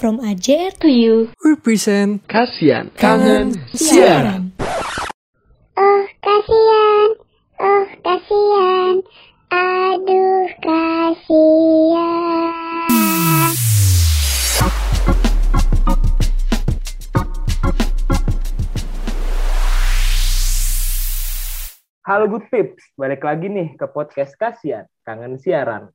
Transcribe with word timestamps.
From 0.00 0.16
AJR 0.24 0.80
to 0.80 0.88
you. 0.88 1.28
Represent 1.44 2.24
Kasian 2.24 2.88
Kangen 2.96 3.52
Siaran. 3.76 4.48
Oh 5.76 6.04
kasihan, 6.24 7.08
oh 7.60 7.84
kasihan, 8.00 9.04
aduh 9.52 10.48
kasihan. 10.64 12.48
Halo 22.08 22.24
Good 22.32 22.48
Pips, 22.48 22.96
balik 22.96 23.20
lagi 23.20 23.52
nih 23.52 23.76
ke 23.76 23.84
podcast 23.84 24.32
Kasian 24.40 24.88
Kangen 25.04 25.36
Siaran. 25.36 25.92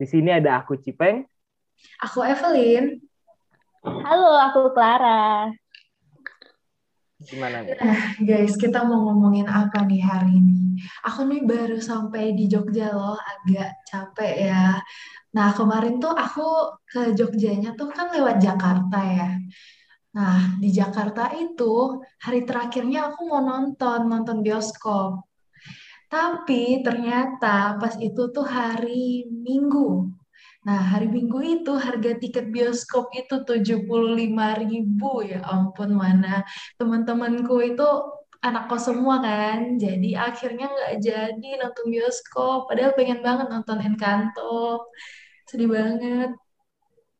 Di 0.00 0.08
sini 0.08 0.32
ada 0.32 0.64
aku 0.64 0.80
Cipeng. 0.80 1.28
Aku 2.00 2.24
Evelyn. 2.24 3.04
Halo, 3.86 4.34
aku 4.34 4.74
Clara. 4.74 5.46
Gimana 7.22 7.62
nih? 7.62 7.78
Nah, 7.78 8.02
guys, 8.18 8.58
kita 8.58 8.82
mau 8.82 9.06
ngomongin 9.06 9.46
apa 9.46 9.86
nih 9.86 10.02
hari 10.02 10.42
ini? 10.42 10.82
Aku 11.06 11.22
nih 11.22 11.46
baru 11.46 11.78
sampai 11.78 12.34
di 12.34 12.50
Jogja 12.50 12.90
loh, 12.90 13.14
agak 13.14 13.86
capek 13.86 14.50
ya. 14.50 14.82
Nah, 15.38 15.54
kemarin 15.54 16.02
tuh 16.02 16.10
aku 16.10 16.74
ke 16.82 17.14
Jogjanya 17.14 17.78
tuh 17.78 17.86
kan 17.94 18.10
lewat 18.10 18.42
Jakarta 18.42 18.98
ya. 19.06 19.30
Nah, 20.18 20.58
di 20.58 20.74
Jakarta 20.74 21.30
itu 21.38 22.02
hari 22.26 22.42
terakhirnya 22.42 23.14
aku 23.14 23.30
mau 23.30 23.38
nonton, 23.38 24.10
nonton 24.10 24.42
bioskop. 24.42 25.30
Tapi 26.10 26.82
ternyata 26.82 27.78
pas 27.78 27.94
itu 28.02 28.34
tuh 28.34 28.46
hari 28.50 29.30
Minggu. 29.30 30.10
Nah, 30.66 30.80
hari 30.92 31.06
Minggu 31.06 31.38
itu 31.46 31.72
harga 31.78 32.18
tiket 32.18 32.50
bioskop 32.50 33.14
itu 33.14 33.34
75.000 33.46 35.22
ya 35.22 35.38
ampun 35.46 35.94
mana 35.94 36.42
teman-temanku 36.74 37.54
itu 37.62 37.86
anak 38.42 38.66
kos 38.70 38.90
semua 38.90 39.22
kan. 39.22 39.78
Jadi 39.78 40.18
akhirnya 40.18 40.66
nggak 40.66 40.92
jadi 41.06 41.48
nonton 41.62 41.86
bioskop. 41.94 42.66
Padahal 42.66 42.92
pengen 42.98 43.20
banget 43.22 43.46
nonton 43.46 43.78
Encanto. 43.78 44.90
Sedih 45.46 45.70
banget. 45.70 46.30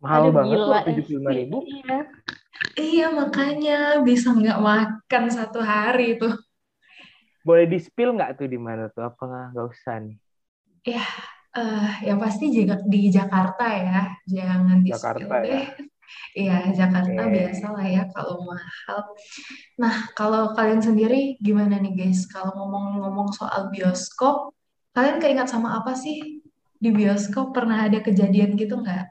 Mahal 0.03 0.21
Aduh, 0.27 0.33
banget 0.35 0.59
gila. 0.59 0.67
loh, 0.67 0.81
75 0.87 1.31
ribu. 1.39 1.57
Iya. 1.63 1.99
Iya 2.77 3.07
makanya 3.13 3.79
bisa 4.07 4.29
nggak 4.35 4.59
makan 4.61 5.25
satu 5.31 5.61
hari 5.63 6.19
tuh. 6.21 6.35
Boleh 7.47 7.65
di-spill 7.71 8.11
nggak 8.19 8.43
tuh 8.43 8.49
di 8.51 8.59
mana 8.59 8.91
tuh? 8.91 9.07
Apa 9.07 9.23
nggak 9.55 9.67
usah 9.71 9.97
nih? 10.03 10.17
Eh, 11.57 11.93
ya 12.05 12.15
pasti 12.21 12.53
juga 12.53 12.77
di 12.85 13.09
Jakarta 13.09 13.65
ya. 13.73 14.01
Jangan 14.29 14.79
di 14.85 14.91
Jakarta 14.93 15.37
ya. 15.43 15.61
Iya, 16.37 16.71
Jakarta 16.71 17.27
Oke. 17.27 17.33
biasa 17.35 17.67
lah 17.75 17.87
ya 17.89 18.03
kalau 18.15 18.45
mahal. 18.47 19.01
Nah, 19.81 20.07
kalau 20.15 20.55
kalian 20.55 20.79
sendiri 20.79 21.35
gimana 21.43 21.81
nih 21.83 21.97
guys? 21.99 22.29
Kalau 22.31 22.53
ngomong-ngomong 22.55 23.35
soal 23.35 23.73
bioskop, 23.75 24.55
kalian 24.95 25.19
keingat 25.19 25.49
sama 25.51 25.81
apa 25.81 25.97
sih 25.99 26.45
di 26.79 26.91
bioskop? 26.95 27.51
Pernah 27.51 27.89
ada 27.91 27.99
kejadian 28.05 28.55
gitu 28.55 28.79
nggak? 28.79 29.09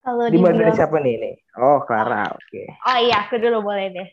Kalau 0.00 0.24
Di 0.30 0.38
di 0.38 0.38
mana 0.40 0.62
dari 0.62 0.70
bios- 0.72 0.78
siapa 0.80 0.96
nih 1.02 1.14
nih? 1.20 1.34
Oh, 1.60 1.78
Clara. 1.84 2.24
Oke. 2.32 2.62
Oh 2.88 2.98
iya, 3.02 3.28
aku 3.28 3.34
dulu 3.36 3.58
boleh 3.68 3.86
deh. 3.92 4.08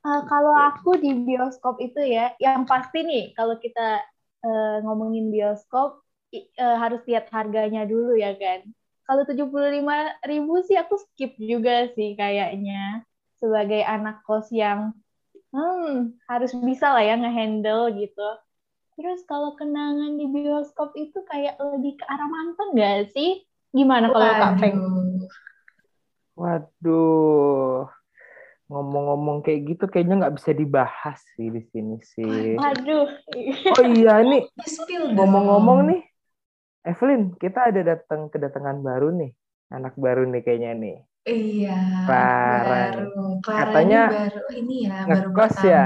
Eh, 0.00 0.20
kalau 0.26 0.52
aku 0.56 0.96
di 0.98 1.12
bioskop 1.14 1.76
itu 1.78 2.00
ya, 2.00 2.32
yang 2.42 2.64
pasti 2.66 3.04
nih, 3.04 3.36
kalau 3.36 3.54
kita 3.60 4.00
eh, 4.44 4.76
ngomongin 4.84 5.32
bioskop, 5.34 6.02
eh, 6.34 6.76
harus 6.82 7.00
lihat 7.08 7.28
harganya 7.34 7.84
dulu 7.84 8.16
ya 8.16 8.32
kan. 8.36 8.60
Kalau 9.06 9.22
75.000 9.26 10.14
ribu 10.22 10.62
sih 10.62 10.78
aku 10.78 10.94
skip 11.02 11.34
juga 11.40 11.90
sih 11.96 12.14
kayaknya. 12.14 13.02
Sebagai 13.40 13.82
anak 13.82 14.22
kos 14.28 14.52
yang 14.52 14.92
hmm, 15.54 16.14
harus 16.30 16.52
bisa 16.62 16.94
lah 16.94 17.02
ya 17.02 17.14
ngehandle 17.18 17.90
gitu. 17.98 18.28
Terus 18.94 19.24
kalau 19.26 19.56
kenangan 19.58 20.20
di 20.20 20.28
bioskop 20.28 20.92
itu 20.94 21.18
kayak 21.26 21.56
lebih 21.58 21.98
ke 21.98 22.04
arah 22.06 22.28
mantan 22.28 22.68
nggak 22.76 23.10
sih? 23.16 23.42
Gimana 23.72 24.12
kalau 24.12 24.30
Kak 24.36 24.52
Feng? 24.60 24.76
Waduh. 26.38 27.99
Ngomong-ngomong 28.70 29.42
kayak 29.42 29.60
gitu 29.74 29.84
kayaknya 29.90 30.22
nggak 30.22 30.36
bisa 30.38 30.50
dibahas 30.54 31.18
sih 31.34 31.50
di 31.50 31.62
sini 31.74 31.98
sih. 31.98 32.54
Aduh. 32.54 33.10
Oh 33.74 33.84
iya 33.90 34.22
nih, 34.22 34.46
ngomong-ngomong 35.18 35.90
nih, 35.90 36.00
Evelyn, 36.86 37.34
kita 37.34 37.74
ada 37.74 37.82
datang 37.82 38.30
kedatangan 38.30 38.78
baru 38.78 39.10
nih. 39.10 39.34
Anak 39.74 39.98
baru 39.98 40.22
nih 40.30 40.42
kayaknya 40.46 40.72
nih. 40.78 40.96
Iya, 41.26 41.78
Clara 42.06 42.62
baru. 42.64 43.06
Clara 43.42 43.60
Katanya 43.74 44.02
ini 44.06 44.14
baru 44.16 44.42
ini 44.54 44.76
ya, 44.86 44.96
baru 45.04 45.28
ngekos 45.34 45.52
pertama. 45.52 45.70
ya? 45.70 45.84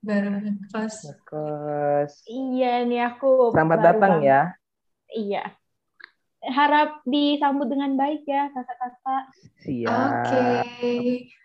Baru 0.00 0.28
ngekos. 0.30 0.96
Kos. 1.24 2.12
Iya 2.28 2.72
nih 2.84 3.00
aku. 3.08 3.32
Selamat 3.56 3.78
baru 3.80 3.86
datang 3.88 4.14
ya. 4.20 4.40
Iya. 5.10 5.44
Harap 6.40 7.00
disambut 7.04 7.68
dengan 7.68 7.96
baik 7.96 8.24
ya 8.28 8.48
kakak-kakak. 8.52 9.24
Siap. 9.64 9.88
Oke. 9.88 11.39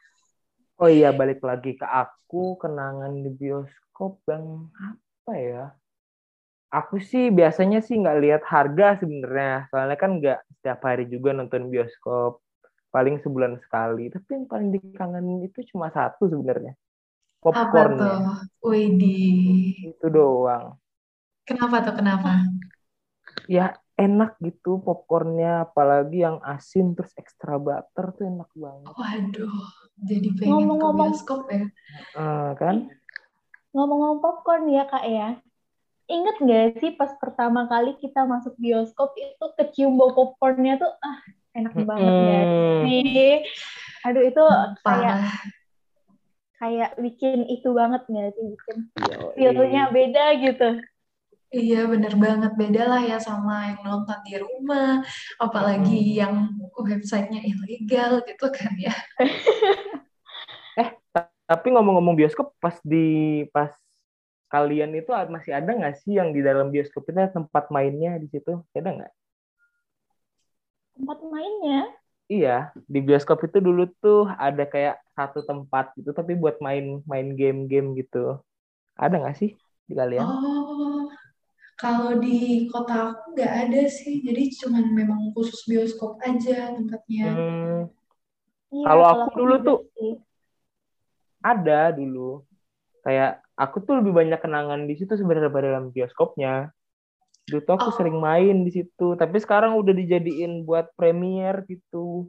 Oh 0.82 0.90
iya, 0.98 1.10
balik 1.20 1.40
lagi 1.50 1.72
ke 1.80 1.86
aku 2.02 2.60
kenangan 2.62 3.14
di 3.24 3.30
bioskop 3.40 4.12
yang 4.32 4.46
apa 4.88 5.34
ya? 5.50 5.64
Aku 6.80 6.96
sih 7.10 7.24
biasanya 7.38 7.80
sih 7.86 7.96
nggak 8.02 8.20
lihat 8.24 8.42
harga 8.54 8.86
sebenarnya, 9.00 9.54
soalnya 9.72 9.98
kan 10.04 10.12
nggak 10.20 10.40
setiap 10.60 10.80
hari 10.88 11.04
juga 11.14 11.30
nonton 11.38 11.64
bioskop, 11.74 12.32
paling 12.96 13.16
sebulan 13.24 13.54
sekali. 13.64 14.04
Tapi 14.14 14.30
yang 14.36 14.46
paling 14.52 14.70
dikangenin 14.76 15.40
itu 15.48 15.60
cuma 15.72 15.88
satu 15.98 16.24
sebenarnya, 16.34 16.74
Apa 17.46 17.82
tuh? 18.00 18.16
Widih. 18.68 19.96
Itu 19.96 20.06
doang. 20.16 20.66
Kenapa 21.48 21.76
tuh? 21.86 21.94
Kenapa? 22.00 22.30
Ya 23.48 23.78
enak 23.96 24.36
gitu 24.44 24.84
popcornnya, 24.84 25.64
apalagi 25.64 26.22
yang 26.22 26.44
asin 26.44 26.92
terus 26.94 27.16
extra 27.16 27.56
butter 27.56 28.12
tuh 28.12 28.28
enak 28.28 28.52
banget. 28.52 28.92
Waduh, 28.92 29.56
jadi 30.04 30.28
pengen 30.36 30.44
ke 30.44 30.48
Ngomong-ngomong- 30.52 31.12
bioskop 31.16 31.48
ya. 31.48 31.64
Eh, 32.14 32.52
kan? 32.60 32.76
Ngomong-ngomong 33.72 34.20
popcorn 34.20 34.68
ya 34.68 34.84
kak 34.86 35.06
ya. 35.06 35.40
Ingat 36.06 36.36
nggak 36.38 36.66
sih 36.80 36.92
pas 36.94 37.10
pertama 37.18 37.66
kali 37.66 37.98
kita 37.98 38.24
masuk 38.24 38.54
bioskop 38.56 39.16
itu 39.18 39.46
kecium 39.58 39.98
bau 39.98 40.14
popcornnya 40.14 40.78
tuh 40.78 40.92
ah 41.02 41.18
enak 41.52 41.74
banget 41.74 42.14
nggak 42.14 42.44
Mm-mm. 42.46 42.82
sih? 42.86 43.34
Aduh 44.06 44.22
itu 44.22 44.44
kayak 44.86 45.18
Parah. 45.18 45.34
kayak 46.56 46.92
bikin 46.96 47.50
itu 47.50 47.68
banget 47.74 48.06
nggak 48.06 48.32
sih 48.32 48.46
bikin 48.54 48.78
feel-nya 49.34 49.90
beda 49.90 50.26
gitu. 50.40 50.70
Iya, 51.56 51.88
bener 51.88 52.14
banget. 52.20 52.52
Beda 52.60 52.84
lah 52.92 53.02
ya 53.08 53.18
sama 53.18 53.72
yang 53.72 53.80
nonton 53.88 54.20
di 54.28 54.36
rumah. 54.36 55.00
Apalagi 55.40 56.20
yang 56.20 56.52
websitenya 56.76 57.40
ilegal 57.48 58.20
gitu 58.28 58.46
kan 58.52 58.74
ya. 58.76 58.96
Tapi 61.46 61.68
ngomong-ngomong 61.72 62.18
bioskop, 62.18 62.58
pas 62.58 62.74
di 62.82 63.46
pas 63.54 63.70
kalian 64.50 64.98
itu 64.98 65.14
masih 65.30 65.54
ada 65.54 65.72
nggak 65.78 66.02
sih 66.02 66.18
yang 66.18 66.34
di 66.34 66.42
dalam 66.42 66.74
bioskop 66.74 67.06
itu 67.06 67.22
tempat 67.30 67.70
mainnya 67.70 68.18
di 68.18 68.28
situ? 68.34 68.66
Ada 68.74 68.90
nggak? 68.90 69.14
Tempat 70.98 71.18
mainnya 71.30 71.82
Iya, 72.26 72.74
di 72.90 73.06
bioskop 73.06 73.46
itu 73.46 73.62
dulu 73.62 73.86
tuh 74.02 74.26
ada 74.26 74.66
kayak 74.66 74.98
satu 75.14 75.46
tempat 75.46 75.94
gitu, 75.94 76.10
tapi 76.10 76.34
buat 76.34 76.58
main 76.58 77.06
main 77.06 77.38
game-game 77.38 77.94
gitu. 78.02 78.42
Ada 78.98 79.22
nggak 79.22 79.38
sih 79.38 79.54
di 79.86 79.94
kalian? 79.94 80.26
Oh, 80.26 80.65
kalau 81.76 82.18
di 82.18 82.66
kota 82.72 83.12
aku 83.12 83.36
nggak 83.36 83.54
ada 83.68 83.82
sih. 83.88 84.24
Jadi 84.24 84.52
cuman 84.64 84.86
memang 84.92 85.22
khusus 85.36 85.64
bioskop 85.68 86.18
aja 86.24 86.72
tempatnya. 86.74 87.26
Hmm, 87.30 87.78
Iya, 88.72 88.86
Kalau 88.88 89.06
aku 89.06 89.28
dulu 89.36 89.56
tuh- 89.62 89.84
sih. 89.96 90.14
ada 91.40 91.94
dulu. 91.94 92.44
Kayak 93.06 93.46
aku 93.54 93.78
tuh 93.86 94.02
lebih 94.02 94.12
banyak 94.12 94.40
kenangan 94.42 94.90
di 94.90 94.98
situ 94.98 95.14
sebenarnya 95.14 95.48
daripada 95.48 95.68
dalam 95.78 95.88
bioskopnya. 95.94 96.74
Dulu 97.46 97.62
tuh 97.62 97.74
aku 97.78 97.90
Oh. 97.94 97.96
sering 97.96 98.18
main 98.18 98.66
di 98.66 98.72
situ, 98.74 99.14
tapi 99.14 99.38
sekarang 99.38 99.78
udah 99.78 99.94
dijadiin 99.94 100.66
buat 100.66 100.90
premier 100.98 101.62
gitu. 101.70 102.26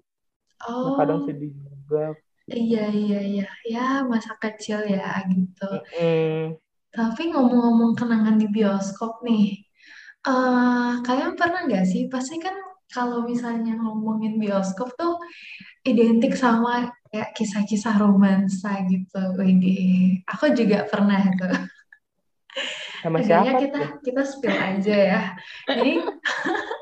Nah, 0.61 0.93
Oh, 0.93 0.97
kadang 1.00 1.25
sedih 1.25 1.53
juga. 1.56 2.12
iya 2.47 2.93
iya 2.93 3.21
iya. 3.25 3.47
Ya, 3.65 4.05
masa 4.05 4.37
kecil 4.37 4.85
ya 4.85 5.25
gitu. 5.26 5.69
Mm, 5.97 6.61
Tapi 6.97 7.23
ngomong-ngomong 7.29 7.93
kenangan 7.93 8.41
di 8.41 8.49
bioskop 8.49 9.21
nih, 9.21 9.61
eh 10.25 10.93
kalian 11.05 11.37
pernah 11.37 11.69
nggak 11.69 11.85
sih? 11.85 12.09
Pasti 12.09 12.41
kan 12.41 12.57
kalau 12.89 13.29
misalnya 13.29 13.77
ngomongin 13.77 14.41
bioskop 14.41 14.97
tuh 14.97 15.21
identik 15.85 16.33
sama 16.33 16.89
kayak 17.13 17.37
kisah-kisah 17.37 18.01
romansa 18.01 18.89
gitu. 18.89 19.37
Widih, 19.37 20.25
aku 20.25 20.57
juga 20.57 20.89
pernah 20.89 21.21
tuh. 21.37 21.57
sama 23.05 23.21
siapa 23.21 23.61
kita 23.61 23.79
tuh? 23.79 23.89
kita 24.01 24.23
spill 24.25 24.57
aja 24.57 24.97
ya. 24.97 25.23
Jadi 25.69 25.93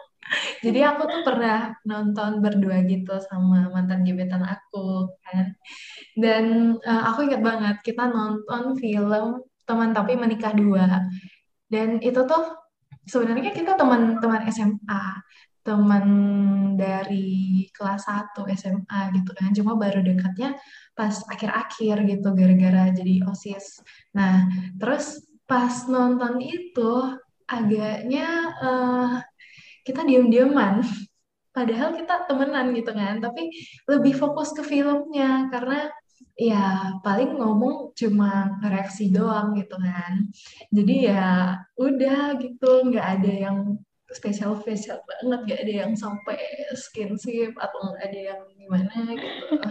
Jadi 0.64 0.80
aku 0.80 1.02
tuh 1.04 1.20
pernah 1.22 1.76
nonton 1.84 2.40
berdua 2.40 2.82
gitu 2.88 3.12
sama 3.28 3.68
mantan 3.68 4.00
gebetan 4.02 4.40
aku 4.40 5.12
kan. 5.20 5.52
Dan 6.16 6.76
eh, 6.80 7.02
aku 7.04 7.28
ingat 7.28 7.42
banget 7.44 7.76
kita 7.84 8.08
nonton 8.08 8.74
film 8.80 9.44
Teman 9.64 9.90
Tapi 9.96 10.12
Menikah 10.16 10.52
Dua. 10.52 10.86
Dan 11.68 11.98
itu 12.04 12.20
tuh 12.28 12.44
sebenarnya 13.04 13.52
kita 13.52 13.76
teman-teman 13.76 14.48
SMA, 14.48 15.04
teman 15.64 16.06
dari 16.76 17.66
kelas 17.72 18.04
1 18.04 18.44
SMA 18.52 19.00
gitu 19.16 19.30
kan. 19.32 19.50
Cuma 19.56 19.76
baru 19.80 20.04
dekatnya 20.04 20.56
pas 20.92 21.12
akhir-akhir 21.28 22.04
gitu 22.04 22.28
gara-gara 22.36 22.92
jadi 22.92 23.24
OSIS. 23.24 23.80
Nah, 24.12 24.44
terus 24.76 25.24
pas 25.48 25.72
nonton 25.88 26.40
itu 26.40 26.92
agaknya 27.48 28.26
eh, 28.60 29.12
kita 29.84 30.04
diem-dieman. 30.04 30.84
Padahal 31.54 31.94
kita 31.94 32.26
temenan 32.26 32.74
gitu 32.74 32.90
kan, 32.90 33.22
tapi 33.22 33.46
lebih 33.86 34.18
fokus 34.18 34.50
ke 34.58 34.66
filmnya 34.66 35.46
karena 35.54 35.86
ya 36.34 36.90
paling 37.00 37.38
ngomong 37.38 37.94
cuma 37.94 38.58
reaksi 38.60 39.10
doang 39.10 39.54
gitu 39.54 39.76
kan. 39.78 40.26
Jadi 40.74 40.94
ya 41.06 41.54
udah 41.78 42.34
gitu, 42.42 42.90
nggak 42.90 43.06
ada 43.20 43.32
yang 43.50 43.58
spesial 44.10 44.54
spesial 44.58 45.02
banget, 45.06 45.40
nggak 45.46 45.60
ada 45.66 45.74
yang 45.86 45.92
sampai 45.94 46.38
skinship 46.74 47.54
atau 47.58 47.78
nggak 47.90 48.02
ada 48.10 48.20
yang 48.34 48.40
gimana 48.54 48.96
gitu. 49.14 49.46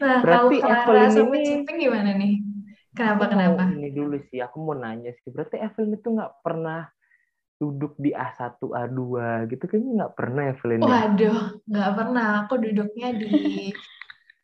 Nah, 0.00 0.20
kalau 0.20 0.52
Berarti 0.52 0.56
Clara 0.60 0.80
Evelyn 0.84 1.10
sama 1.12 1.36
ini- 1.36 1.44
Cipeng 1.48 1.78
gimana 1.80 2.10
nih? 2.16 2.34
Kenapa 2.92 3.22
Aku 3.24 3.32
kenapa? 3.32 3.62
ini 3.72 3.88
dulu 3.88 4.16
sih, 4.28 4.40
aku 4.40 4.56
mau 4.60 4.76
nanya 4.76 5.12
sih. 5.20 5.28
Berarti 5.32 5.56
Evelyn 5.56 5.96
itu 5.96 6.08
nggak 6.12 6.32
pernah 6.44 6.88
duduk 7.56 7.96
di 7.96 8.10
A1, 8.12 8.60
A2 8.60 9.00
gitu. 9.48 9.64
Kayaknya 9.64 9.92
nggak 10.04 10.14
pernah 10.16 10.42
Evelyn 10.52 10.80
ya. 10.80 10.88
Waduh, 10.88 11.38
nggak 11.68 11.90
pernah. 11.96 12.28
Aku 12.44 12.54
duduknya 12.60 13.08
di 13.16 13.28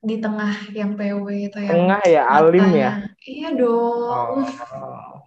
di 0.06 0.22
tengah 0.22 0.54
yang 0.70 0.94
PW 0.94 1.26
itu 1.50 1.58
yang 1.58 1.74
Tengah 1.74 2.02
ya, 2.06 2.22
alim 2.30 2.62
ya. 2.62 2.62
matanya. 2.62 2.90
Iya 3.26 3.48
dong. 3.58 4.38
Oh. 4.46 5.18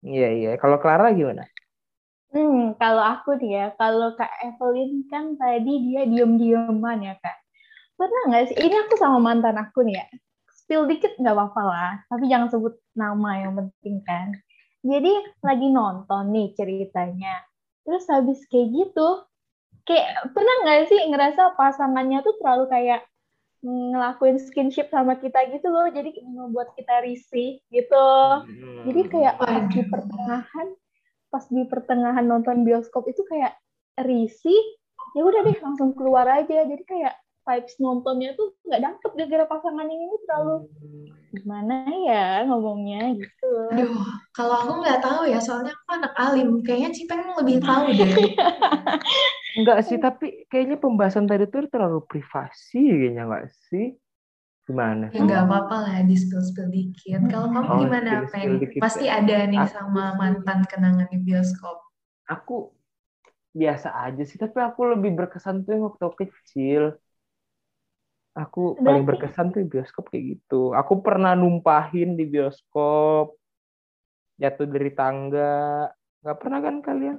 Iya, 0.00 0.28
iya. 0.32 0.50
Kalau 0.56 0.80
Clara 0.80 1.12
gimana? 1.12 1.44
Hmm, 2.32 2.72
kalau 2.80 3.04
aku 3.04 3.36
nih 3.36 3.50
ya, 3.60 3.66
kalau 3.76 4.16
Kak 4.16 4.32
Evelyn 4.40 5.04
kan 5.12 5.36
tadi 5.36 5.72
dia 5.84 6.08
diem-dieman 6.08 7.04
ya 7.04 7.14
Kak. 7.20 7.36
Pernah 8.00 8.22
nggak 8.32 8.44
sih? 8.48 8.56
Ini 8.56 8.88
aku 8.88 8.96
sama 8.96 9.20
mantan 9.20 9.60
aku 9.60 9.84
nih 9.84 10.00
ya. 10.00 10.06
Spill 10.48 10.88
dikit 10.88 11.12
nggak 11.20 11.36
apa-apa 11.36 11.62
lah, 11.62 11.92
tapi 12.08 12.32
jangan 12.32 12.48
sebut 12.48 12.80
nama 12.96 13.36
yang 13.36 13.52
penting 13.52 14.00
kan. 14.08 14.32
Jadi 14.80 15.12
lagi 15.44 15.68
nonton 15.68 16.32
nih 16.32 16.56
ceritanya. 16.56 17.44
Terus 17.84 18.08
habis 18.08 18.40
kayak 18.48 18.72
gitu, 18.72 19.28
kayak 19.84 20.32
pernah 20.32 20.54
nggak 20.64 20.88
sih 20.88 20.98
ngerasa 21.12 21.52
pasangannya 21.54 22.24
tuh 22.24 22.34
terlalu 22.40 22.64
kayak 22.72 23.04
ngelakuin 23.62 24.42
skinship 24.42 24.90
sama 24.90 25.16
kita 25.22 25.38
gitu 25.54 25.70
loh, 25.70 25.86
jadi 25.88 26.10
membuat 26.26 26.74
kita 26.74 27.02
risih 27.06 27.62
gitu. 27.70 28.06
Jadi 28.82 29.00
kayak 29.06 29.38
pas 29.38 29.62
di 29.70 29.82
pertengahan, 29.86 30.68
pas 31.30 31.44
di 31.46 31.62
pertengahan 31.70 32.26
nonton 32.26 32.66
bioskop 32.66 33.06
itu 33.06 33.22
kayak 33.30 33.54
risih, 34.02 34.62
ya 35.14 35.22
udah 35.22 35.40
deh 35.46 35.58
langsung 35.62 35.94
keluar 35.94 36.26
aja. 36.26 36.66
Jadi 36.66 36.82
kayak 36.82 37.14
vibes 37.42 37.74
nontonnya 37.78 38.34
tuh 38.34 38.54
nggak 38.66 38.82
dapet 38.82 39.10
gara-gara 39.18 39.44
pasangan 39.50 39.86
ini 39.86 40.14
terlalu 40.26 40.66
gimana 41.32 41.88
ya 42.04 42.44
ngomongnya 42.44 43.16
gitu. 43.16 43.52
Aduh, 43.72 44.04
kalau 44.36 44.54
aku 44.60 44.72
nggak 44.84 45.00
tahu 45.00 45.22
ya, 45.32 45.40
soalnya 45.40 45.72
aku 45.72 45.88
anak 45.96 46.12
alim. 46.20 46.60
Kayaknya 46.60 46.90
Cipeng 46.92 47.24
lebih 47.40 47.56
tahu 47.64 47.86
deh. 47.98 48.12
Enggak 49.56 49.78
sih, 49.88 49.96
tapi 49.96 50.41
kayaknya 50.52 50.76
pembahasan 50.76 51.24
tadi 51.24 51.48
tuh 51.48 51.64
terlalu 51.72 52.04
privasi 52.04 52.76
kayaknya 52.84 53.24
nggak 53.24 53.48
sih? 53.72 53.96
Gimana 54.68 55.08
Ya 55.10 55.16
sih? 55.16 55.24
nggak 55.24 55.42
apa-apa 55.48 55.76
lah, 55.88 55.96
di 56.04 56.14
spill-spill 56.14 56.68
dikit. 56.68 57.24
Kalau 57.32 57.48
kamu 57.50 57.66
Oh, 57.66 57.78
gimana, 57.82 58.10
Peng? 58.28 58.60
dikit 58.60 58.78
Pasti 58.84 59.08
ya. 59.08 59.18
ada 59.18 59.48
nih 59.48 59.64
Aku 59.64 59.72
sama 59.72 60.04
mantan 60.14 60.62
kenangan 60.68 61.08
di 61.08 61.18
bioskop. 61.18 61.80
Aku 62.28 62.70
biasa 63.56 63.90
aja 64.06 64.22
sih, 64.22 64.36
tapi 64.36 64.60
aku 64.60 64.92
lebih 64.92 65.16
berkesan 65.16 65.64
tuh 65.64 65.72
yang 65.74 65.88
waktu 65.88 66.28
kecil. 66.30 67.00
Aku 68.32 68.76
paling 68.80 69.04
Berarti- 69.04 69.28
berkesan 69.28 69.52
tuh 69.52 69.60
di 69.60 69.68
bioskop 69.68 70.08
kayak 70.08 70.24
gitu. 70.36 70.72
Aku 70.72 71.04
pernah 71.04 71.36
numpahin 71.36 72.16
di 72.16 72.24
bioskop, 72.24 73.36
jatuh 74.40 74.68
dari 74.70 74.88
tangga. 74.94 75.90
Nggak 76.22 76.38
pernah 76.38 76.58
kan 76.62 76.76
kalian? 76.80 77.18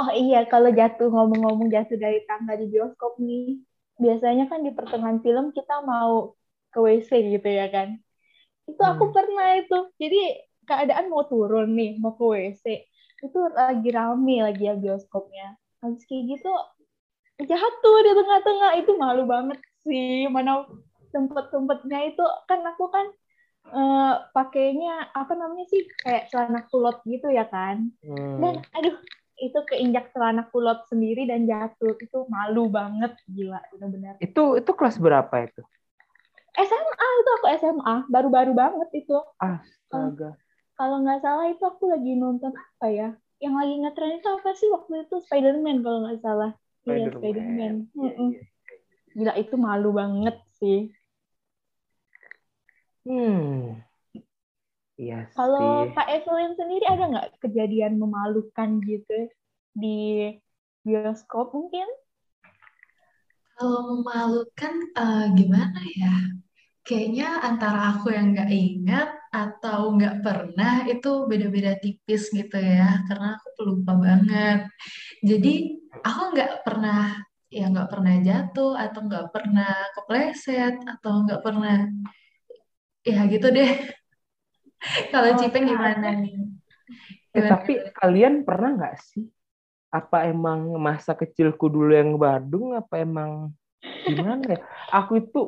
Oh 0.00 0.08
iya, 0.16 0.38
kalau 0.52 0.70
jatuh 0.78 1.08
ngomong-ngomong 1.14 1.68
jatuh 1.74 1.96
dari 2.04 2.18
tangga 2.28 2.54
di 2.60 2.66
bioskop 2.72 3.12
nih, 3.20 3.60
biasanya 4.02 4.44
kan 4.50 4.64
di 4.66 4.70
pertengahan 4.78 5.20
film 5.24 5.52
kita 5.52 5.74
mau 5.84 6.32
ke 6.72 6.78
WC 6.86 7.10
gitu 7.36 7.48
ya 7.60 7.66
kan. 7.74 7.88
Itu 8.70 8.82
aku 8.92 9.04
Hmm. 9.10 9.14
pernah 9.16 9.48
itu. 9.60 9.78
Jadi 10.02 10.20
keadaan 10.68 11.06
mau 11.12 11.22
turun 11.28 11.68
nih, 11.78 11.90
mau 12.02 12.12
ke 12.18 12.24
WC. 12.32 12.64
Itu 13.26 13.38
lagi 13.52 13.88
rame 13.98 14.36
lagi 14.46 14.62
ya 14.70 14.74
bioskopnya. 14.78 15.46
Habis 15.84 16.02
kayak 16.08 16.24
gitu 16.38 16.50
jatuh 17.40 17.96
di 18.06 18.12
tengah-tengah 18.18 18.72
itu 18.80 18.92
malu 19.02 19.22
banget 19.28 19.58
sih. 19.84 20.28
Mana 20.34 20.52
tempat-tempatnya 21.14 21.98
itu 22.14 22.24
kan 22.48 22.60
aku 22.70 22.84
kan 22.94 23.06
eh, 23.70 24.12
pakainya 24.36 24.92
apa 25.12 25.32
namanya 25.36 25.66
sih 25.72 25.82
kayak 26.04 26.28
celana 26.32 26.60
kulot 26.70 26.96
gitu 27.08 27.28
ya 27.32 27.44
kan. 27.48 27.92
Hmm. 28.04 28.38
Dan 28.42 28.54
aduh, 28.76 28.96
itu 29.40 29.58
keinjak 29.66 30.12
celana 30.12 30.46
kulot 30.52 30.84
sendiri 30.92 31.24
dan 31.24 31.48
jatuh. 31.48 31.96
Itu 31.96 32.28
malu 32.28 32.68
banget, 32.68 33.16
gila, 33.24 33.60
benar-benar. 33.72 34.20
Itu 34.20 34.60
itu 34.60 34.70
kelas 34.76 35.00
berapa 35.00 35.34
itu? 35.48 35.62
SMA 36.60 37.06
itu 37.24 37.30
aku 37.40 37.46
SMA, 37.56 37.94
baru-baru 38.12 38.52
banget 38.52 38.88
itu. 38.92 39.16
Astaga. 39.40 40.36
Kalau 40.76 40.96
nggak 41.04 41.20
salah 41.24 41.46
itu 41.48 41.64
aku 41.64 41.88
lagi 41.88 42.12
nonton 42.16 42.52
apa 42.52 42.86
ya? 42.92 43.08
Yang 43.40 43.54
lagi 43.56 43.74
ngetren 43.80 44.12
itu 44.20 44.28
apa 44.28 44.50
sih 44.52 44.68
waktu 44.68 44.92
itu 45.08 45.16
Spider-Man 45.24 45.80
kalau 45.80 45.98
nggak 46.04 46.20
salah. 46.20 46.50
Iya, 46.84 47.08
Spider-Man. 47.12 47.20
Spider-Man. 47.20 47.74
Iya, 47.96 48.12
iya. 48.16 48.40
Gila, 49.10 49.32
itu 49.40 49.54
malu 49.58 49.90
banget 49.96 50.36
sih. 50.60 50.92
Hmm. 53.08 53.80
Iya 55.00 55.32
Kalau 55.32 55.88
sih. 55.88 55.96
Kak 55.96 56.08
Evelyn 56.12 56.52
sendiri 56.60 56.84
ada 56.84 57.04
nggak 57.08 57.28
kejadian 57.40 57.96
memalukan 57.96 58.84
gitu 58.84 59.32
di 59.72 60.28
bioskop 60.84 61.56
mungkin? 61.56 61.88
Kalau 63.56 63.80
memalukan, 63.96 64.74
eh, 64.96 65.24
gimana 65.36 65.80
ya? 65.96 66.14
Kayaknya 66.84 67.28
antara 67.44 67.80
aku 67.96 68.12
yang 68.12 68.32
nggak 68.36 68.50
ingat 68.52 69.08
atau 69.30 69.94
nggak 69.96 70.16
pernah 70.24 70.84
itu 70.88 71.10
beda-beda 71.30 71.72
tipis 71.80 72.28
gitu 72.32 72.56
ya, 72.56 73.04
karena 73.08 73.36
aku 73.36 73.48
pelupa 73.56 73.92
banget. 73.96 74.58
Jadi 75.24 75.52
aku 76.00 76.22
nggak 76.36 76.52
pernah, 76.66 77.20
ya 77.52 77.64
nggak 77.72 77.88
pernah 77.92 78.14
jatuh 78.20 78.72
atau 78.76 79.00
nggak 79.08 79.26
pernah 79.32 79.72
kepleset 79.96 80.76
atau 80.84 81.12
nggak 81.24 81.40
pernah, 81.44 81.78
ya 83.04 83.20
gitu 83.28 83.48
deh. 83.52 83.99
Kalau 85.12 85.30
Oh, 85.32 85.38
Cipeng 85.40 85.66
gimana 85.68 86.08
nih? 86.20 86.32
Eh, 87.36 87.44
tapi 87.46 87.72
gimana? 87.78 87.90
kalian 88.00 88.34
pernah 88.46 88.70
nggak 88.76 88.94
sih? 89.06 89.24
Apa 89.90 90.26
emang 90.30 90.60
masa 90.78 91.12
kecilku 91.18 91.66
dulu 91.70 91.90
yang 91.94 92.14
Badung? 92.18 92.74
Apa 92.78 93.02
emang 93.06 93.54
gimana 94.08 94.44
ya? 94.54 94.58
Aku 94.98 95.12
itu 95.22 95.40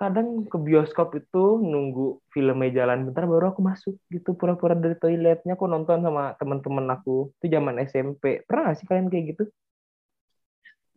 kadang 0.00 0.28
ke 0.50 0.58
bioskop 0.58 1.08
itu 1.20 1.42
nunggu 1.62 2.18
filmnya 2.34 2.70
jalan 2.84 3.06
bentar 3.08 3.24
baru 3.30 3.54
aku 3.54 3.62
masuk 3.62 3.94
gitu 4.10 4.34
pura-pura 4.34 4.74
dari 4.74 4.96
toiletnya 4.98 5.54
aku 5.54 5.66
nonton 5.70 6.02
sama 6.02 6.34
teman-teman 6.40 6.86
aku 6.96 7.30
itu 7.38 7.46
zaman 7.54 7.76
SMP 7.86 8.42
pernah 8.48 8.62
nggak 8.72 8.76
sih 8.82 8.86
kalian 8.90 9.08
kayak 9.12 9.26
gitu 9.36 9.44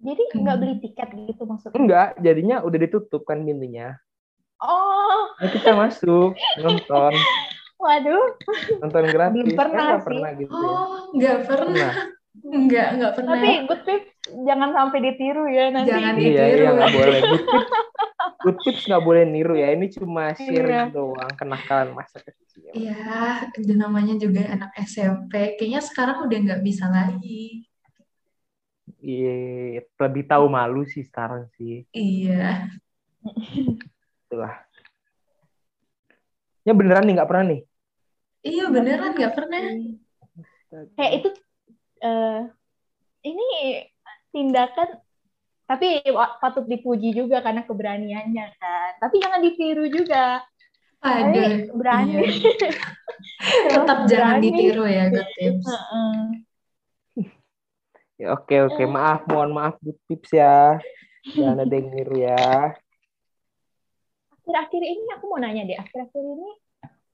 Jadi 0.06 0.22
nggak 0.40 0.56
Hmm. 0.56 0.62
beli 0.62 0.74
tiket 0.84 1.10
gitu 1.28 1.44
maksudnya? 1.52 1.80
enggak 1.80 2.08
jadinya 2.26 2.58
udah 2.68 2.80
ditutup 2.84 3.22
kan 3.30 3.40
pintunya 3.48 3.88
Oh, 4.62 5.30
nah, 5.40 5.50
kita 5.52 5.70
masuk 5.76 6.32
nonton 6.60 7.14
waduh. 7.86 8.25
nonton 8.82 9.04
gratis 9.08 9.36
Belum 9.38 9.54
pernah 9.54 9.86
Kan 9.86 9.96
sih. 9.96 10.04
pernah 10.04 10.30
gitu 10.34 10.54
ya 10.56 10.75
Oh, 10.75 10.98
nggak 11.13 11.38
pernah. 11.44 11.92
pernah 11.94 11.94
Nggak, 12.36 12.88
nggak 13.00 13.13
pernah. 13.15 13.34
Tapi 13.34 13.51
good 13.63 13.82
tips 13.84 14.08
jangan 14.44 14.70
sampai 14.72 15.00
ditiru 15.01 15.44
ya 15.48 15.65
nanti. 15.70 15.89
Jangan 15.89 16.13
iya 16.15 16.25
ditiru. 16.44 16.60
iya 16.60 16.70
nggak 16.74 16.92
boleh 16.92 17.20
good 17.24 17.46
tips 17.46 17.72
good 18.44 18.58
tips 18.60 18.84
nggak 18.86 19.04
boleh 19.04 19.24
niru 19.24 19.54
ya 19.56 19.68
ini 19.72 19.86
cuma 19.88 20.24
sharing 20.36 20.68
Iya. 20.68 20.94
doang 20.94 21.34
kenakalan 21.34 21.89
masa 21.92 22.18
kecil 22.20 22.70
Iya, 22.72 23.06
itu 23.51 23.74
namanya 23.74 24.15
juga 24.15 24.42
anak 24.46 24.72
SMP. 24.80 25.56
Kayaknya 25.56 25.82
sekarang 25.82 26.18
udah 26.24 26.38
nggak 26.44 26.62
bisa 26.62 26.86
lagi. 26.88 27.65
iya 29.00 29.34
lebih 29.82 30.24
tahu 30.25 30.46
malu 30.48 30.82
sih 30.84 31.01
sekarang 31.01 31.46
sih 31.54 31.86
Iya. 31.89 32.70
itulah 34.25 34.54
ya 36.62 36.74
beneran 36.74 37.06
nih 37.06 37.13
nggak 37.15 37.30
pernah 37.30 37.46
nih 37.48 37.62
Iya 38.46 38.66
beneran 38.70 39.18
nggak 39.18 39.34
pernah. 39.34 39.62
Kayak 40.94 41.12
itu 41.18 41.30
eh 42.06 42.40
ini 43.25 43.48
tindakan 44.30 45.02
tapi 45.66 46.06
patut 46.38 46.70
dipuji 46.70 47.10
juga 47.18 47.42
karena 47.42 47.66
keberaniannya 47.66 48.46
kan. 48.62 48.92
Tapi 49.02 49.16
jangan 49.18 49.42
ditiru 49.42 49.90
juga. 49.90 50.46
Aduh, 51.02 51.25
Tapi 51.34 51.42
berani. 51.74 52.14
iya. 52.18 52.22
Tetap 53.74 54.00
jangan 54.10 54.38
Berani. 54.42 54.46
ditiru 54.50 54.86
ya, 54.86 55.04
good 55.10 55.30
tips. 55.34 55.66
Heeh. 55.66 56.18
Ya, 58.16 58.32
oke 58.32 58.72
oke 58.72 58.80
maaf 58.88 59.28
mohon 59.28 59.52
maaf 59.52 59.75
good 59.84 60.00
tips 60.08 60.32
ya 60.32 60.80
jangan 61.36 61.68
ada 61.68 61.75
yang 61.75 61.92
niru 61.92 62.16
ya 62.16 62.72
Akhir-akhir 64.40 64.82
ini 64.88 65.04
aku 65.12 65.25
mau 65.28 65.42
nanya 65.44 65.68
deh. 65.68 65.75
Akhir-akhir 65.75 66.24
ini 66.24 66.50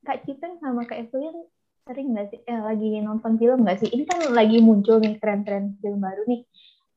Kak 0.02 0.26
Cipeng 0.26 0.58
sama 0.58 0.84
Kak 0.90 0.98
Evelyn 0.98 1.38
sering 1.86 2.14
nggak 2.14 2.28
sih 2.30 2.40
eh, 2.46 2.62
lagi 2.62 3.02
nonton 3.02 3.38
film 3.42 3.66
nggak 3.66 3.78
sih? 3.82 3.90
Ini 3.90 4.04
kan 4.06 4.20
lagi 4.34 4.58
muncul 4.62 5.02
nih 5.02 5.18
tren-tren 5.22 5.78
film 5.82 6.00
baru 6.02 6.22
nih 6.30 6.42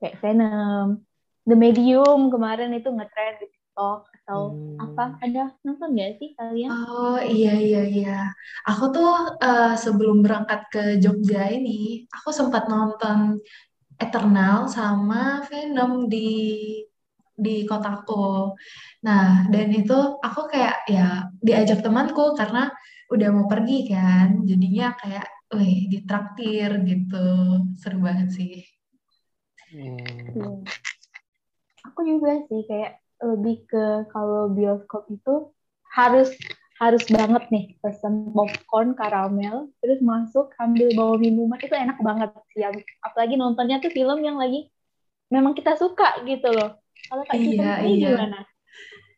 kayak 0.01 0.17
Venom, 0.21 1.01
The 1.45 1.57
Medium 1.57 2.29
kemarin 2.33 2.73
itu 2.77 2.89
ngetren 2.93 3.41
di 3.41 3.47
TikTok 3.49 4.01
atau 4.25 4.41
Hmm. 4.53 4.77
apa? 4.81 5.05
Ada 5.21 5.43
nonton 5.65 5.89
nggak 5.93 6.13
sih 6.21 6.29
kalian? 6.37 6.69
Oh 6.73 7.21
iya 7.21 7.55
iya 7.61 7.83
iya. 7.85 8.19
Aku 8.69 8.89
tuh 8.93 9.37
eh, 9.41 9.75
sebelum 9.77 10.25
berangkat 10.25 10.61
ke 10.73 10.83
Jogja 11.01 11.49
ini, 11.53 12.05
aku 12.09 12.33
sempat 12.33 12.69
nonton 12.69 13.41
Eternal 14.01 14.67
sama 14.69 15.45
Venom 15.49 16.09
di 16.09 16.29
di 17.35 17.67
kotaku. 17.67 18.55
Nah, 19.03 19.45
dan 19.51 19.67
itu 19.75 19.99
aku 20.23 20.47
kayak 20.47 20.87
ya 20.87 21.27
diajak 21.43 21.83
temanku 21.83 22.35
karena 22.39 22.71
udah 23.11 23.29
mau 23.35 23.47
pergi 23.51 23.91
kan. 23.93 24.45
Jadinya 24.47 24.95
kayak, 24.97 25.27
wih, 25.57 25.89
ditraktir 25.93 26.71
gitu. 26.87 27.29
Seru 27.77 27.99
banget 28.01 28.29
sih. 28.33 28.65
Hmm. 29.75 29.99
Iya. 30.33 30.49
Aku 31.93 32.01
juga 32.07 32.41
sih 32.49 32.65
kayak 32.65 33.03
lebih 33.23 33.65
ke 33.69 34.09
kalau 34.13 34.51
bioskop 34.53 35.09
itu 35.09 35.53
harus 35.95 36.35
harus 36.83 37.07
banget 37.07 37.47
nih 37.55 37.79
pesen 37.79 38.35
popcorn 38.35 38.99
karamel 38.99 39.71
terus 39.79 40.03
masuk 40.03 40.51
ambil 40.59 40.91
bawa 40.99 41.15
minuman 41.23 41.57
itu 41.63 41.71
enak 41.71 42.03
banget 42.03 42.35
sih 42.51 42.67
Yang- 42.67 42.83
apalagi 42.99 43.39
nontonnya 43.39 43.79
tuh 43.79 43.95
film 43.95 44.19
yang 44.27 44.35
lagi 44.35 44.67
memang 45.31 45.55
kita 45.55 45.79
suka 45.79 46.19
gitu 46.27 46.51
loh 46.51 46.83
kalau 47.07 47.23
kak 47.31 47.39
Cita 47.39 47.63
Iya, 47.63 47.87
iya. 47.87 48.11
gimana 48.11 48.39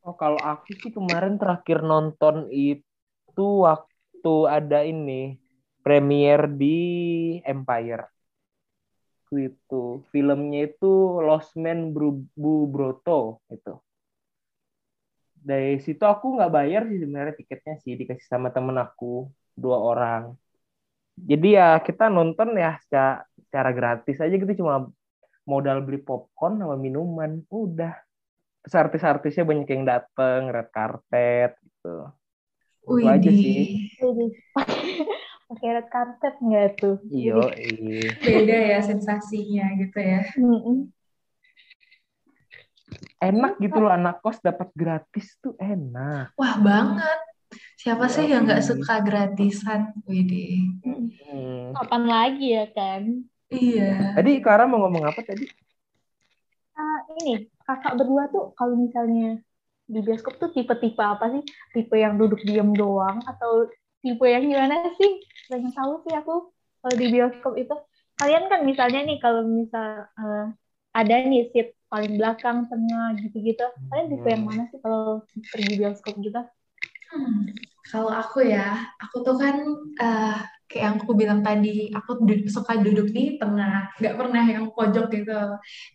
Oh, 0.06 0.14
kalau 0.14 0.38
aku 0.38 0.70
sih 0.78 0.94
kemarin 0.94 1.34
terakhir 1.34 1.82
nonton 1.82 2.46
itu 2.54 2.84
waktu 3.42 4.34
ada 4.56 4.78
ini 4.92 5.36
premier 5.84 6.40
di 6.60 6.76
Empire. 7.52 8.04
Itu 9.48 9.82
filmnya 10.10 10.60
itu 10.68 10.86
Lost 11.26 11.52
Man 11.62 11.78
Bru- 11.94 12.26
Bu 12.42 12.52
Broto 12.72 13.20
itu. 13.54 13.72
Dari 15.48 15.78
situ 15.84 16.02
aku 16.12 16.26
nggak 16.36 16.50
bayar 16.56 16.80
sih 16.90 16.98
sebenarnya 17.02 17.34
tiketnya 17.40 17.74
sih 17.82 17.92
dikasih 18.00 18.26
sama 18.32 18.48
temen 18.54 18.76
aku 18.84 19.30
dua 19.62 19.76
orang. 19.90 20.22
Jadi 21.30 21.46
ya 21.58 21.80
kita 21.86 22.04
nonton 22.16 22.48
ya 22.62 22.76
secara, 22.82 23.24
secara 23.44 23.70
gratis 23.78 24.16
aja 24.20 24.34
gitu 24.36 24.52
cuma 24.60 24.74
modal 25.52 25.78
beli 25.86 26.00
popcorn 26.08 26.54
sama 26.62 26.76
minuman 26.86 27.32
udah 27.50 27.92
terus 28.62 28.76
artis-artisnya 28.82 29.44
banyak 29.50 29.68
yang 29.74 29.84
dateng 29.92 30.40
red 30.54 30.68
carpet 30.76 31.50
gitu 31.66 31.88
Itu 32.86 33.02
aja 33.02 33.30
sih. 33.34 33.90
Pakai 35.46 35.78
red 35.78 35.86
carpet 35.90 36.34
nggak 36.42 36.68
tuh 36.82 36.98
iya. 37.06 37.38
Beda 38.26 38.56
ya 38.66 38.78
sensasinya 38.82 39.66
gitu 39.78 39.98
ya. 39.98 40.20
enak 43.22 43.58
gitu 43.62 43.78
loh 43.78 43.90
anak 43.94 44.18
kos 44.22 44.38
dapat 44.42 44.70
gratis 44.74 45.38
tuh 45.38 45.54
enak 45.58 46.34
Wah, 46.34 46.54
banget. 46.58 47.18
Siapa 47.78 48.10
sih 48.10 48.26
yang 48.26 48.42
nggak 48.42 48.62
suka 48.62 48.98
gratisan? 49.06 49.94
Widih. 50.02 50.74
Hmm. 50.82 51.70
kapan 51.78 52.02
lagi 52.06 52.46
ya 52.56 52.66
kan 52.74 53.02
Iya. 53.46 54.18
tadi 54.18 54.42
Clara 54.42 54.66
mau 54.66 54.82
ngomong 54.82 55.06
apa 55.06 55.22
tadi 55.22 55.46
Ah, 56.76 56.98
ini 57.16 57.46
kakak 57.64 57.96
berdua 57.96 58.28
tuh 58.28 58.52
kalau 58.52 58.76
misalnya 58.76 59.40
di 59.86 59.98
bioskop 60.02 60.34
tuh 60.42 60.50
tipe-tipe 60.54 61.02
apa 61.02 61.24
sih? 61.34 61.42
Tipe 61.74 61.94
yang 61.96 62.18
duduk 62.20 62.42
diam 62.42 62.74
doang 62.74 63.22
atau 63.26 63.70
tipe 64.02 64.26
yang 64.26 64.44
gimana 64.50 64.74
sih? 64.98 65.10
Pengen 65.50 65.72
tahu 65.74 66.02
sih 66.04 66.14
aku 66.14 66.34
kalau 66.82 66.94
di 66.98 67.06
bioskop 67.14 67.54
itu. 67.58 67.74
Kalian 68.18 68.44
kan 68.50 68.60
misalnya 68.66 69.00
nih 69.06 69.18
kalau 69.22 69.42
misal 69.46 70.08
eh, 70.18 70.44
ada 70.96 71.14
nih 71.30 71.52
seat 71.52 71.68
paling 71.92 72.18
belakang, 72.18 72.66
tengah 72.70 73.06
gitu-gitu. 73.22 73.66
Kalian 73.90 74.06
tipe 74.12 74.28
yang 74.30 74.44
mana 74.48 74.62
sih 74.70 74.78
kalau 74.82 75.22
pergi 75.52 75.72
bioskop 75.78 76.14
gitu? 76.24 76.40
Hmm, 77.10 77.66
Kalau 77.90 78.10
aku 78.10 78.38
ya, 78.54 78.82
aku 79.02 79.16
tuh 79.26 79.36
kan 79.42 79.56
eh, 80.02 80.34
kayak 80.68 80.82
yang 80.86 80.94
aku 81.02 81.12
bilang 81.20 81.40
tadi, 81.46 81.68
aku 81.98 82.10
du- 82.26 82.48
suka 82.56 82.72
duduk 82.84 83.06
di 83.16 83.38
tengah, 83.40 83.94
nggak 83.98 84.14
pernah 84.18 84.42
yang 84.52 84.64
pojok 84.74 85.06
gitu. 85.14 85.32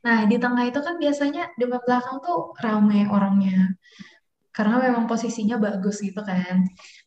Nah, 0.05 0.17
di 0.31 0.35
tengah 0.43 0.63
itu 0.69 0.79
kan 0.87 0.95
biasanya 1.03 1.41
depan 1.59 1.81
belakang 1.85 2.17
tuh 2.25 2.37
rame 2.63 2.99
orangnya, 3.11 3.75
karena 4.55 4.75
memang 4.85 5.05
posisinya 5.11 5.55
bagus 5.61 5.97
gitu 6.03 6.19
kan. 6.23 6.55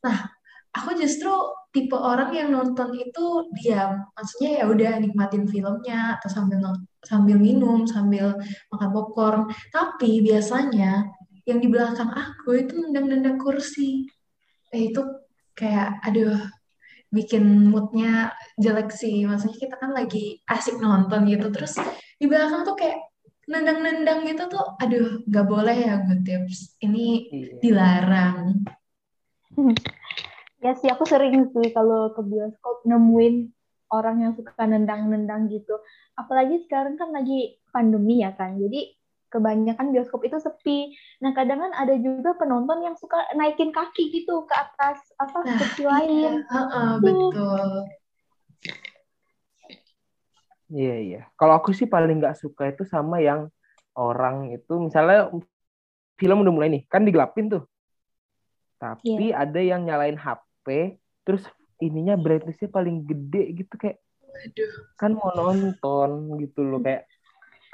Nah, 0.05 0.19
aku 0.77 0.91
justru 1.01 1.31
tipe 1.75 1.97
orang 1.97 2.31
yang 2.39 2.49
nonton 2.57 2.91
itu 2.97 3.25
diam, 3.59 3.93
maksudnya 4.17 4.51
ya 4.63 4.65
udah 4.73 4.93
nikmatin 5.03 5.45
filmnya 5.53 6.17
atau 6.21 6.29
sambil 6.33 6.59
sambil 7.05 7.37
minum, 7.41 7.85
sambil 7.89 8.37
makan 8.73 8.91
popcorn. 8.95 9.41
Tapi 9.75 10.25
biasanya 10.27 11.05
yang 11.49 11.59
di 11.61 11.69
belakang 11.73 12.11
aku 12.13 12.49
itu 12.65 12.75
nendang-nendang 12.81 13.37
kursi. 13.43 14.09
Eh, 14.75 14.91
itu 14.91 15.01
kayak 15.55 16.03
aduh 16.03 16.35
bikin 17.15 17.71
moodnya 17.71 18.35
jelek 18.59 18.91
sih. 18.91 19.23
Maksudnya 19.23 19.55
kita 19.55 19.79
kan 19.79 19.95
lagi 19.95 20.43
asik 20.51 20.83
nonton 20.83 21.31
gitu, 21.31 21.47
terus 21.55 21.79
di 22.19 22.27
belakang 22.27 22.67
tuh 22.67 22.75
kayak 22.75 22.99
nendang-nendang 23.47 24.27
gitu 24.27 24.51
tuh, 24.51 24.75
aduh 24.83 25.23
nggak 25.31 25.47
boleh 25.47 25.77
ya 25.87 25.95
good 26.03 26.27
tips. 26.27 26.75
Ini 26.83 27.07
Iya. 27.31 27.55
dilarang. 27.63 28.67
Ya 30.59 30.73
sih, 30.75 30.91
aku 30.91 31.05
sering 31.07 31.55
sih 31.55 31.71
kalau 31.71 32.11
ke 32.17 32.25
bioskop 32.25 32.83
nemuin 32.89 33.53
orang 33.95 34.27
yang 34.27 34.33
suka 34.35 34.67
nendang-nendang 34.67 35.47
gitu. 35.53 35.79
Apalagi 36.19 36.67
sekarang 36.67 36.99
kan 36.99 37.15
lagi 37.15 37.63
pandemi 37.71 38.27
ya 38.27 38.35
kan. 38.35 38.59
Jadi 38.59 38.91
kebanyakan 39.35 39.91
bioskop 39.91 40.23
itu 40.23 40.39
sepi. 40.39 40.95
Nah, 41.19 41.35
kadang 41.35 41.59
kan 41.59 41.75
ada 41.75 41.99
juga 41.99 42.39
penonton 42.39 42.87
yang 42.87 42.95
suka 42.95 43.19
naikin 43.35 43.75
kaki 43.75 44.15
gitu 44.15 44.47
ke 44.47 44.55
atas 44.55 45.03
apa 45.19 45.43
Nah, 45.43 45.59
kursi 45.59 45.83
iya, 45.83 45.91
lain. 45.91 46.33
heeh, 46.47 46.91
betul. 47.03 47.69
Iya 50.71 50.97
iya. 51.03 51.23
Kalau 51.35 51.59
aku 51.59 51.75
sih 51.75 51.91
paling 51.91 52.23
nggak 52.23 52.39
suka 52.39 52.71
itu 52.71 52.87
sama 52.87 53.19
yang 53.19 53.51
orang 53.99 54.55
itu 54.55 54.79
misalnya 54.79 55.31
film 56.15 56.47
udah 56.47 56.53
mulai 56.55 56.71
nih, 56.71 56.83
kan 56.87 57.03
digelapin 57.03 57.51
tuh. 57.51 57.67
Tapi 58.79 59.35
ada 59.35 59.59
yang 59.59 59.83
nyalain 59.83 60.19
HP, 60.19 60.99
terus 61.27 61.43
ininya 61.83 62.15
brightness-nya 62.15 62.71
paling 62.71 63.03
gede 63.03 63.65
gitu 63.65 63.75
kayak 63.75 63.99
Aduh. 64.35 64.73
kan 64.99 65.15
mau 65.15 65.31
nonton 65.31 66.39
gitu 66.43 66.67
loh 66.67 66.83
kayak 66.83 67.07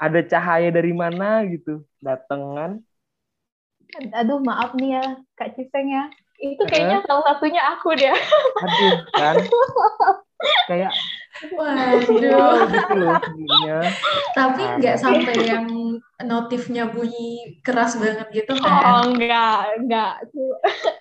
ada 0.05 0.19
cahaya 0.31 0.69
dari 0.77 0.91
mana 1.01 1.25
gitu 1.53 1.71
datengan 2.05 2.71
Aduh, 4.19 4.39
maaf 4.39 4.71
nih 4.79 4.89
ya, 4.95 5.03
Kak 5.37 5.49
Cipeng 5.55 5.87
ya. 5.91 6.03
Itu 6.41 6.63
kayaknya 6.65 6.97
salah 7.05 7.23
satunya 7.27 7.61
aku 7.75 7.93
deh. 7.99 8.09
aduh 8.63 8.95
kan 9.17 9.37
kayak 10.67 10.91
Waduh. 11.41 12.69
gitu 12.73 12.91
loh 13.01 13.15
Tapi 14.37 14.61
Parah. 14.61 14.77
nggak 14.79 14.97
sampai 15.01 15.35
yang 15.51 15.67
notifnya 16.21 16.83
bunyi 16.89 17.59
keras 17.65 17.97
banget 17.97 18.27
gitu 18.33 18.53
Oh, 18.61 18.65
kan. 18.65 18.95
enggak, 19.09 19.57
enggak. 19.79 20.11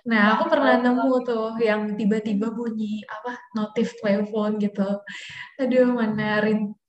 Nah, 0.09 0.23
aku 0.37 0.45
pernah 0.49 0.80
nemu 0.80 1.12
tuh 1.28 1.61
yang 1.61 1.92
tiba-tiba 1.99 2.49
bunyi 2.52 3.04
apa 3.04 3.37
notif 3.57 3.92
telepon 4.00 4.57
gitu. 4.61 4.88
Aduh, 5.61 5.88
mana 5.92 6.40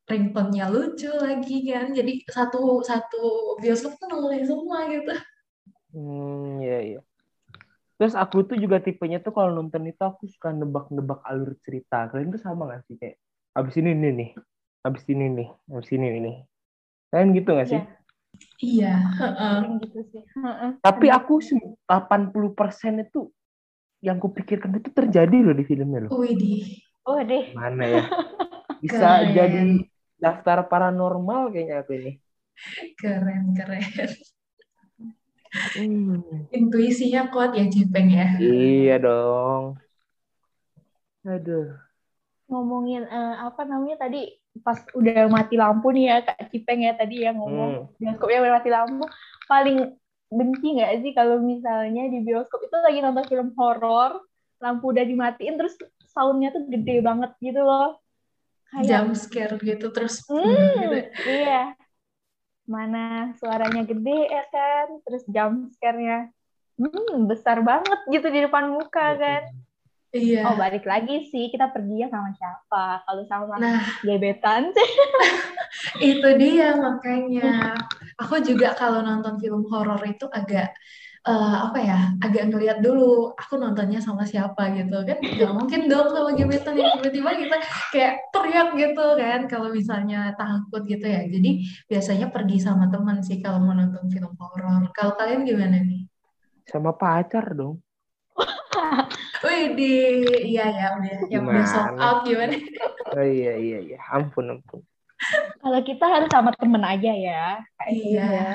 ringtone-nya 0.10 0.66
lucu 0.74 1.10
lagi 1.22 1.58
kan. 1.70 1.94
Jadi 1.98 2.26
satu 2.30 2.82
satu 2.86 3.22
bioskop 3.62 3.98
tuh 4.00 4.08
noleh 4.12 4.42
semua 4.46 4.86
gitu. 4.90 5.14
hmm 5.92 6.64
iya 6.64 6.78
iya 6.88 7.00
terus 8.00 8.18
aku 8.18 8.42
tuh 8.50 8.58
juga 8.58 8.82
tipenya 8.82 9.22
tuh 9.22 9.30
kalau 9.36 9.52
nonton 9.54 9.86
itu 9.86 10.02
aku 10.02 10.26
suka 10.26 10.50
nebak-nebak 10.50 11.22
alur 11.22 11.54
cerita 11.62 12.10
kalian 12.10 12.34
tuh 12.34 12.42
sama 12.42 12.66
gak 12.74 12.82
sih 12.90 12.96
kayak 12.98 13.18
abis 13.54 13.76
ini 13.78 13.92
nih 13.94 14.12
nih 14.20 14.30
abis 14.82 15.04
ini 15.12 15.26
nih 15.38 15.48
abis 15.70 15.90
ini 15.94 16.08
nih 16.26 16.36
kalian 17.14 17.30
gitu 17.38 17.50
gak 17.54 17.70
sih 17.70 17.82
Iya. 18.62 18.96
Iya, 19.22 19.78
gitu 19.86 20.00
sih. 20.10 20.24
Heeh. 20.34 20.70
tapi 20.82 21.08
aku 21.14 21.44
sem- 21.44 21.78
80% 21.86 23.06
itu 23.06 23.30
yang 24.02 24.18
kupikirkan 24.18 24.82
itu 24.82 24.90
terjadi 24.90 25.38
loh 25.46 25.54
di 25.54 25.64
filmnya 25.68 26.10
loh 26.10 26.12
Widih. 26.18 26.82
Oh 27.06 27.22
deh. 27.22 27.54
mana 27.54 27.86
ya 27.86 28.04
bisa 28.84 28.98
Keren. 28.98 29.36
jadi 29.38 29.62
daftar 30.24 30.58
paranormal 30.72 31.50
kayaknya 31.52 31.76
aku 31.82 31.92
ini. 32.00 32.12
Keren, 33.00 33.58
keren. 33.58 33.84
Hmm. 35.52 36.48
Intuisinya 36.56 37.28
kuat 37.28 37.52
ya 37.60 37.66
Cipeng 37.68 38.08
ya. 38.08 38.28
Iya 38.40 38.96
dong. 39.04 39.64
Aduh. 41.28 41.76
Ngomongin 42.48 43.04
eh, 43.08 43.36
apa 43.48 43.62
namanya 43.68 44.08
tadi 44.08 44.32
pas 44.64 44.80
udah 44.96 45.32
mati 45.32 45.56
lampu 45.56 45.96
nih 45.96 46.06
ya 46.12 46.18
Kak 46.28 46.52
Cipeng 46.52 46.84
ya 46.84 46.94
tadi 46.96 47.24
yang 47.24 47.40
ngomong 47.40 47.72
Hmm. 47.72 48.00
bioskopnya 48.00 48.40
udah 48.44 48.54
mati 48.60 48.70
lampu 48.72 49.04
paling 49.48 49.78
benci 50.32 50.68
nggak 50.76 50.92
sih 51.04 51.12
kalau 51.16 51.40
misalnya 51.40 52.08
di 52.12 52.20
bioskop 52.24 52.60
itu 52.64 52.76
lagi 52.76 53.00
nonton 53.04 53.26
film 53.32 53.50
horor 53.56 54.20
lampu 54.60 54.92
udah 54.92 55.04
dimatiin 55.08 55.56
terus 55.60 55.76
soundnya 56.12 56.52
tuh 56.56 56.68
gede 56.68 57.00
banget 57.00 57.32
gitu 57.40 57.64
loh 57.64 57.96
kayak 58.72 58.88
Jump 58.88 59.12
scare 59.20 59.56
gitu 59.60 59.86
terus 59.92 60.16
Hmm, 60.32 60.72
gitu. 60.80 60.98
iya. 61.28 61.76
Mana 62.66 63.36
suaranya 63.36 63.84
gede 63.84 64.20
ya 64.32 64.44
kan, 64.48 64.88
terus 65.04 65.24
jump 65.28 65.68
scare-nya 65.76 66.32
hmm, 66.80 67.28
besar 67.28 67.60
banget 67.66 68.00
gitu 68.08 68.28
di 68.32 68.40
depan 68.48 68.72
muka 68.72 69.18
kan. 69.20 69.44
Iya. 70.12 70.44
Oh, 70.44 70.56
balik 70.60 70.84
lagi 70.84 71.32
sih, 71.32 71.48
kita 71.52 71.72
pergi 71.72 72.04
ya 72.04 72.08
sama 72.12 72.36
siapa? 72.36 73.04
Kalau 73.08 73.24
sama 73.32 73.56
Nah, 73.60 73.80
gebetan 74.04 74.72
sih. 74.76 74.90
itu 76.04 76.28
dia 76.36 76.76
makanya. 76.76 77.76
Aku 78.20 78.44
juga 78.44 78.76
kalau 78.76 79.00
nonton 79.08 79.40
film 79.40 79.64
horor 79.72 80.00
itu 80.04 80.28
agak 80.32 80.76
eh, 81.22 81.58
apa 81.70 81.80
ya, 81.82 82.00
agak 82.18 82.50
ngeliat 82.50 82.78
dulu 82.82 83.34
aku 83.38 83.62
nontonnya 83.62 84.02
sama 84.02 84.26
siapa 84.26 84.74
gitu 84.74 85.06
kan. 85.06 85.18
Gak 85.22 85.52
mungkin 85.54 85.86
dong 85.86 86.10
sama 86.10 86.34
gebetan 86.34 86.76
yang 86.78 86.98
tiba-tiba 86.98 87.32
kita 87.38 87.58
kayak 87.94 88.14
teriak 88.34 88.70
gitu 88.74 89.06
kan 89.22 89.40
kalau 89.46 89.70
misalnya 89.70 90.34
takut 90.34 90.82
gitu 90.90 91.06
ya. 91.06 91.22
Jadi 91.30 91.66
biasanya 91.86 92.28
pergi 92.34 92.58
sama 92.58 92.90
teman 92.90 93.22
sih 93.22 93.38
kalau 93.38 93.62
mau 93.62 93.78
nonton 93.78 94.10
film 94.10 94.34
horor. 94.42 94.90
Kalau 94.98 95.14
kalian 95.14 95.46
gimana 95.46 95.78
nih? 95.82 96.10
Sama 96.66 96.96
pacar 96.98 97.54
dong. 97.54 97.78
Wih, 99.46 99.74
di 99.74 99.94
iya 100.54 100.70
ya 100.70 100.88
udah 100.98 101.16
yang 101.30 101.44
udah 101.50 101.66
sold 101.66 101.98
out 101.98 102.20
gimana? 102.26 102.56
Oh 103.14 103.26
iya 103.26 103.54
iya 103.58 103.78
iya. 103.82 103.98
Ampun 104.14 104.58
ampun. 104.58 104.82
Kalau 105.62 105.80
kita 105.86 106.06
harus 106.10 106.30
sama 106.34 106.50
temen 106.58 106.82
aja 106.82 107.12
ya. 107.14 107.62
Kayak 107.78 107.92
gitu 107.94 108.08
Iya, 108.18 108.26
ya. 108.26 108.50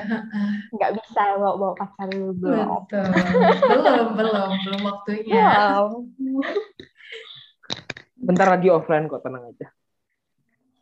Nggak 0.75 0.91
bisa 0.99 1.23
bawa-bawa 1.39 1.73
pacar 1.79 2.07
dulu 2.11 2.31
belum. 2.35 2.67
betul. 2.83 3.07
Belum, 3.71 4.07
belum, 4.19 4.49
belum 4.67 4.81
waktunya. 4.83 5.43
Wow. 5.47 5.85
Bentar 8.17 8.47
lagi 8.51 8.67
offline 8.67 9.07
kok 9.07 9.23
tenang 9.23 9.47
aja. 9.47 9.67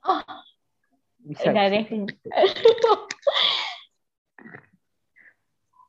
Oh. 0.06 0.22
Bisa. 1.26 1.50
Udah 1.50 1.66
deh. 1.70 1.84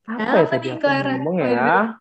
Apa 0.06 0.36
ya 0.38 0.46
tadi 0.46 0.68
aku 0.70 0.86
ngomong 0.86 1.36
ya? 1.42 1.98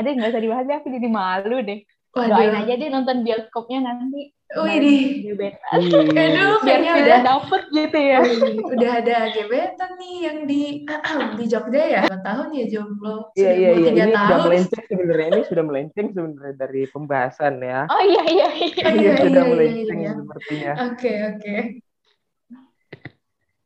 Aduh, 0.00 0.12
nggak 0.12 0.30
usah 0.32 0.42
dibahas 0.42 0.64
deh, 0.68 0.76
aku 0.76 0.88
jadi 0.92 1.08
malu 1.08 1.58
deh. 1.64 1.80
Doain 2.12 2.52
Waduh, 2.52 2.60
aja 2.64 2.72
deh 2.76 2.88
nonton 2.92 3.24
bioskopnya 3.24 3.88
nanti. 3.88 4.36
Wih. 4.60 5.24
Gebetan. 5.32 5.78
Aduh, 5.80 6.60
kayaknya 6.60 6.92
udah, 7.00 7.18
dapet 7.24 7.62
gitu 7.72 7.98
ya. 7.98 8.20
udah 8.68 8.90
ada 9.00 9.16
gebetan 9.32 9.90
nih 9.96 10.14
yang 10.28 10.38
di 10.44 10.62
di 11.40 11.44
Jogja 11.48 11.82
ya. 11.88 12.02
Dua 12.06 12.20
tahun 12.20 12.48
ya 12.52 12.64
jomblo. 12.68 13.32
Iya 13.32 13.50
Sudah 13.52 13.56
iya 13.56 13.70
iya 13.72 13.90
ini 13.92 14.12
sudah 14.12 14.28
tahun. 14.28 14.44
melenceng 14.44 14.84
sebenarnya 14.88 15.26
ini 15.32 15.42
sudah 15.48 15.64
melenceng 15.64 16.06
sebenarnya 16.12 16.54
dari 16.60 16.82
pembahasan 16.86 17.54
ya. 17.64 17.80
Oh 17.88 18.02
iya 18.04 18.22
iya 18.28 18.48
iya. 18.52 18.84
Iya 18.92 18.92
iya, 18.92 19.14
sudah 19.24 19.42
iya, 19.42 19.50
melenceng 19.50 19.98
iya. 19.98 20.12
sepertinya. 20.20 20.72
Oke, 20.92 21.12
oke. 21.32 21.56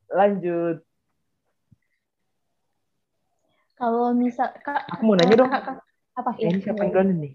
Lanjut. 0.07 0.77
Kalau 3.77 4.17
misal 4.17 4.49
kak, 4.65 4.89
Aku 4.89 5.05
mau 5.05 5.13
nanya 5.21 5.37
dong. 5.37 5.53
kakak, 5.53 5.85
kakak- 5.85 5.85
apa 6.17 6.31
Eh, 6.41 6.49
ini 6.49 6.65
siapa 6.65 6.81
yang 6.81 6.97
duluan 6.97 7.09
nih? 7.21 7.33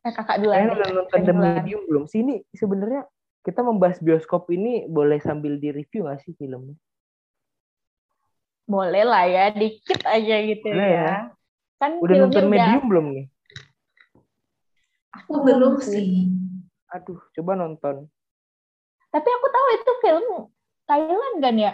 Eh, 0.00 0.12
kakak 0.16 0.40
duluan. 0.40 0.64
Kalian 0.64 0.76
udah 0.80 0.88
nonton 0.96 1.18
The. 1.28 1.32
Medium 1.36 1.80
belum? 1.84 2.04
Sini 2.08 2.40
sebenarnya 2.56 3.04
kita 3.44 3.60
membahas 3.60 4.00
bioskop 4.00 4.48
ini 4.48 4.88
boleh 4.88 5.20
sambil 5.20 5.60
di 5.60 5.68
review 5.72 6.08
nggak 6.08 6.20
sih 6.24 6.32
filmnya? 6.36 6.76
Boleh 8.64 9.04
lah 9.04 9.24
ya, 9.26 9.44
dikit 9.52 10.00
aja 10.06 10.36
gitu 10.40 10.68
Boleh 10.68 10.88
ya. 10.88 11.04
ya. 11.04 11.14
Kan 11.76 12.00
Udah 12.00 12.16
nonton 12.16 12.44
udah- 12.46 12.52
Medium 12.52 12.84
belum 12.88 13.06
nih? 13.12 13.26
Aku 15.10 15.42
belum 15.42 15.74
sih. 15.82 16.30
Aduh, 16.90 17.20
coba 17.36 17.52
nonton. 17.58 18.06
Tapi 19.10 19.28
aku 19.28 19.46
tahu 19.50 19.66
itu 19.74 19.92
film 20.00 20.26
Thailand 20.86 21.36
kan 21.42 21.54
ya? 21.58 21.72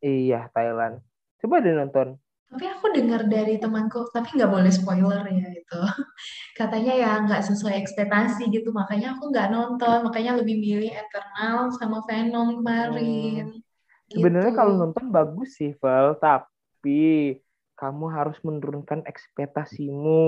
Iya, 0.00 0.48
Thailand. 0.50 1.04
Coba 1.38 1.60
deh 1.60 1.76
nonton. 1.76 2.16
Tapi 2.48 2.64
aku 2.64 2.86
dengar 2.96 3.28
dari 3.28 3.60
temanku, 3.60 4.08
tapi 4.08 4.28
nggak 4.36 4.48
boleh 4.48 4.72
spoiler 4.72 5.20
ya 5.28 5.46
itu. 5.52 5.80
Katanya 6.58 6.92
ya 6.96 7.10
nggak 7.24 7.42
sesuai 7.44 7.74
ekspektasi 7.82 8.48
gitu, 8.54 8.72
makanya 8.72 9.16
aku 9.16 9.28
nggak 9.32 9.48
nonton. 9.52 9.98
Makanya 10.08 10.32
lebih 10.40 10.56
milih 10.56 10.90
Eternal 10.92 11.68
sama 11.76 12.00
Venom 12.08 12.48
kemarin. 12.64 13.44
Sebenarnya 14.12 14.52
Gitu. 14.52 14.58
kalau 14.58 14.72
nonton 14.80 15.06
bagus 15.12 15.48
sih, 15.60 15.70
Val, 15.82 16.16
tapi 16.18 17.36
kamu 17.78 18.04
harus 18.16 18.36
menurunkan 18.48 19.00
ekspektasimu. 19.06 20.24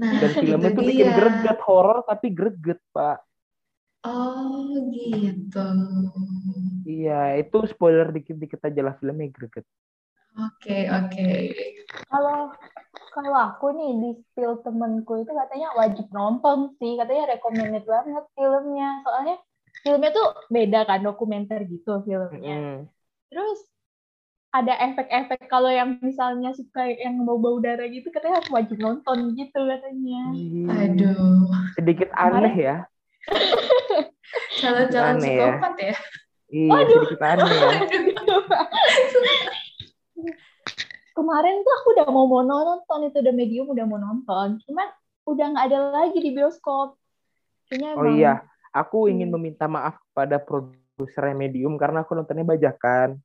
Nah, 0.00 0.12
Dan 0.20 0.30
filmnya 0.40 0.70
itu 0.72 0.80
tuh 0.80 0.84
bikin 0.90 1.08
greget, 1.16 1.58
horor 1.66 1.98
tapi 2.08 2.26
greget, 2.32 2.80
Pak. 2.96 3.16
Oh 4.02 4.74
gitu. 4.94 5.62
Iya, 6.90 7.12
itu 7.40 7.56
spoiler 7.72 8.06
dikit-dikit 8.16 8.60
aja 8.68 8.80
lah 8.86 8.94
filmnya 9.00 9.26
greget. 9.36 9.64
Oke 10.38 10.86
oke. 10.86 11.28
Kalau 12.06 12.54
kalau 13.10 13.34
aku 13.34 13.74
nih 13.74 13.90
di 13.98 14.10
spill 14.22 14.62
temenku 14.62 15.18
itu 15.18 15.32
katanya 15.34 15.74
wajib 15.74 16.06
nonton 16.14 16.78
sih, 16.78 16.94
katanya 16.94 17.34
recommended 17.34 17.82
banget 17.82 18.24
filmnya. 18.38 19.02
Soalnya 19.02 19.36
filmnya 19.82 20.10
tuh 20.14 20.26
beda 20.46 20.86
kan 20.86 21.02
dokumenter 21.02 21.66
gitu 21.66 22.06
filmnya. 22.06 22.54
Mm. 22.54 22.78
Terus 23.34 23.58
ada 24.54 24.72
efek-efek 24.78 25.50
kalau 25.50 25.68
yang 25.68 25.98
misalnya 26.00 26.54
suka 26.54 26.86
yang 26.86 27.20
bau-bau 27.26 27.60
darah 27.60 27.84
gitu 27.90 28.08
katanya 28.14 28.40
harus 28.40 28.50
wajib 28.54 28.78
nonton 28.78 29.34
gitu 29.34 29.60
katanya. 29.60 30.22
Aduh, 30.86 31.50
Sedikit 31.74 32.08
aneh 32.14 32.54
ya. 32.54 32.76
calon-calon 34.62 35.18
Aneh 35.18 35.34
ya. 35.34 35.50
psikopat 35.50 35.74
ya. 35.82 35.94
Iya, 36.48 36.78
sedikit 36.86 37.20
aneh 37.26 37.50
ya. 37.52 37.70
Kemarin 41.18 41.66
tuh 41.66 41.74
aku 41.82 41.88
udah 41.98 42.06
mau 42.14 42.30
mau 42.30 42.46
nonton 42.46 43.10
itu 43.10 43.18
udah 43.18 43.34
medium 43.34 43.66
udah 43.74 43.84
mau 43.90 43.98
nonton, 43.98 44.62
cuman 44.62 44.86
udah 45.26 45.46
nggak 45.50 45.66
ada 45.66 45.78
lagi 45.90 46.18
di 46.22 46.30
bioskop. 46.30 46.94
Kayaknya 47.66 47.88
Oh 47.98 48.06
emang 48.06 48.14
iya, 48.14 48.34
aku 48.70 49.10
ingin 49.10 49.26
Hmm. 49.26 49.34
meminta 49.34 49.66
maaf 49.66 49.98
kepada 49.98 50.38
produser 50.38 51.34
Medium 51.34 51.74
karena 51.74 52.06
aku 52.06 52.14
nontonnya 52.14 52.46
bajakan. 52.46 53.18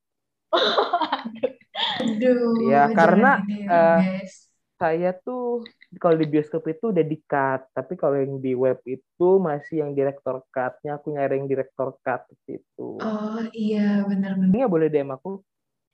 Aduh, 2.02 2.66
Ya, 2.66 2.90
karena, 2.98 3.46
guys. 3.46 4.50
Saya 4.74 5.14
tuh 5.14 5.64
kalau 6.02 6.18
di 6.18 6.26
bioskop 6.26 6.66
itu 6.66 6.90
udah 6.90 7.06
di-cut, 7.06 7.70
tapi 7.72 7.94
kalau 7.94 8.18
yang 8.18 8.42
di 8.42 8.58
web 8.58 8.82
itu 8.90 9.30
masih 9.38 9.86
yang 9.86 9.94
director 9.94 10.42
cut-nya, 10.50 10.98
aku 10.98 11.14
nyari 11.14 11.40
yang 11.40 11.48
director 11.48 11.94
cut 12.02 12.26
itu. 12.50 12.98
Oh 13.00 13.40
iya, 13.54 14.02
benar-benar. 14.04 14.50
Ini 14.50 14.58
nggak 14.66 14.74
boleh 14.74 14.88
DM 14.90 15.14
aku. 15.14 15.40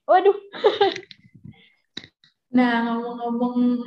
Waduh, 0.09 0.37
Nah, 2.49 2.73
ngomong-ngomong 2.89 3.85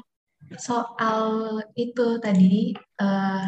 soal 0.55 1.59
itu 1.75 2.18
tadi, 2.22 2.70
eh 3.01 3.46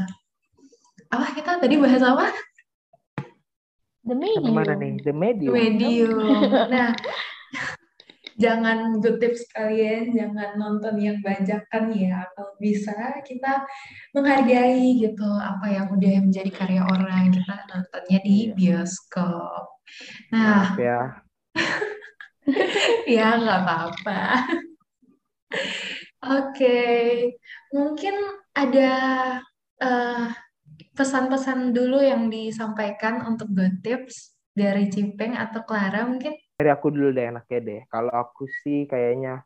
apa 1.12 1.26
kita 1.36 1.62
tadi 1.62 1.78
bahas 1.78 2.02
apa? 2.02 2.26
the 4.04 4.12
medium. 4.18 4.52
mana 4.52 4.74
nih? 4.76 4.92
The 5.00 5.12
Medium. 5.14 5.54
Medium. 5.54 6.40
Nah, 6.68 6.90
jangan 8.36 8.98
good 9.00 9.22
tips 9.22 9.46
kalian, 9.54 10.12
jangan 10.12 10.58
nonton 10.58 10.98
yang 11.00 11.18
bajakan 11.22 11.94
ya. 11.94 12.26
Kalau 12.34 12.52
bisa 12.58 12.92
kita 13.24 13.64
menghargai 14.12 14.98
gitu 14.98 15.24
apa 15.24 15.66
yang 15.70 15.86
udah 15.88 16.20
menjadi 16.20 16.50
karya 16.50 16.82
orang, 16.84 17.30
kita 17.32 17.54
nontonnya 17.70 18.18
di 18.26 18.36
Iya. 18.50 18.54
bioskop. 18.58 19.64
Nah, 20.34 20.68
Maaf 20.68 20.76
ya. 20.76 21.00
ya 23.16 23.26
nggak 23.40 23.58
apa-apa. 23.62 24.20
Oke, 26.24 26.80
mungkin 27.74 28.14
ada 28.56 28.92
eh, 29.76 30.26
pesan-pesan 30.96 31.76
dulu 31.76 32.00
yang 32.00 32.32
disampaikan 32.32 33.20
untuk 33.28 33.52
good 33.52 33.84
tips 33.84 34.32
dari 34.54 34.88
Cipeng 34.88 35.36
atau 35.36 35.66
Clara 35.66 36.06
mungkin. 36.08 36.32
Dari 36.56 36.70
aku 36.70 36.88
dulu 36.94 37.10
deh 37.12 37.28
enaknya 37.28 37.60
deh. 37.60 37.80
Kalau 37.90 38.14
aku 38.14 38.46
sih 38.62 38.86
kayaknya 38.86 39.42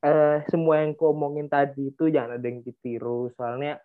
eh 0.00 0.40
semua 0.48 0.80
yang 0.80 0.96
kau 0.96 1.12
omongin 1.12 1.46
tadi 1.46 1.94
itu 1.94 2.10
jangan 2.10 2.36
ada 2.36 2.46
yang 2.46 2.60
ditiru. 2.66 3.30
Soalnya 3.38 3.80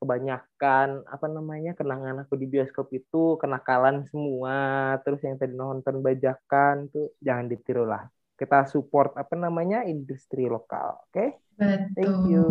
kebanyakan 0.00 1.04
apa 1.04 1.26
namanya 1.28 1.76
kenangan 1.76 2.24
aku 2.24 2.34
di 2.40 2.48
bioskop 2.48 2.88
itu 2.96 3.36
kenakalan 3.36 4.08
semua 4.08 4.96
terus 5.04 5.20
yang 5.20 5.36
tadi 5.36 5.52
nonton 5.52 6.00
bajakan 6.00 6.88
tuh 6.88 7.12
jangan 7.20 7.46
ditiru 7.52 7.84
lah 7.84 8.08
kita 8.40 8.64
support 8.72 9.12
apa 9.20 9.36
namanya 9.36 9.84
industri 9.84 10.48
lokal 10.48 10.96
oke 11.12 11.36
Betul. 11.60 11.92
thank 11.92 12.16
you 12.32 12.48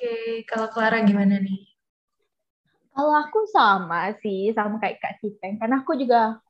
Oke, 0.00 0.46
kalau 0.48 0.72
Clara 0.72 1.04
gimana 1.04 1.36
nih? 1.36 1.60
Kalau 2.90 3.14
aku 3.20 3.44
sama 3.52 4.10
sih, 4.24 4.50
sama 4.56 4.80
kayak 4.80 4.98
Kak 4.98 5.14
Cipeng. 5.20 5.60
Karena 5.60 5.84
aku 5.84 5.92
juga 5.94 6.40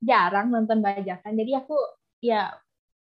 jarang 0.00 0.48
nonton 0.48 0.80
bajakan. 0.80 1.34
Jadi 1.34 1.52
aku 1.58 1.76
ya 2.22 2.54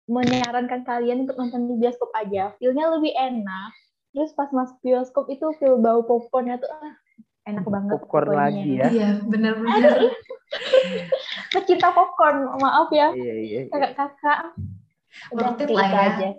menyarankan 0.07 0.87
kalian 0.87 1.27
untuk 1.27 1.35
nonton 1.35 1.67
di 1.67 1.75
bioskop 1.81 2.13
aja. 2.15 2.55
Feel-nya 2.61 2.93
lebih 2.93 3.11
enak. 3.11 3.71
Terus 4.15 4.31
pas 4.33 4.49
masuk 4.53 4.79
bioskop 4.85 5.27
itu 5.33 5.45
feel 5.59 5.77
bau 5.81 6.05
popcornnya 6.05 6.61
tuh 6.61 6.71
ah, 6.71 6.93
enak 7.45 7.65
banget. 7.67 7.91
popcorn 7.97 8.27
pokoknya. 8.29 8.41
lagi 8.41 8.71
ya 8.71 8.87
Iya, 8.87 9.09
benar-benar. 9.25 9.97
Pecinta 11.53 11.89
popcorn, 11.91 12.37
maaf 12.61 12.87
ya 12.93 13.11
iya 13.13 13.33
iya, 13.35 13.59
iya. 13.67 13.93
Worth 15.33 15.61
it 15.63 15.69
lah 15.71 15.87
ya. 15.89 16.01
aja. 16.13 16.29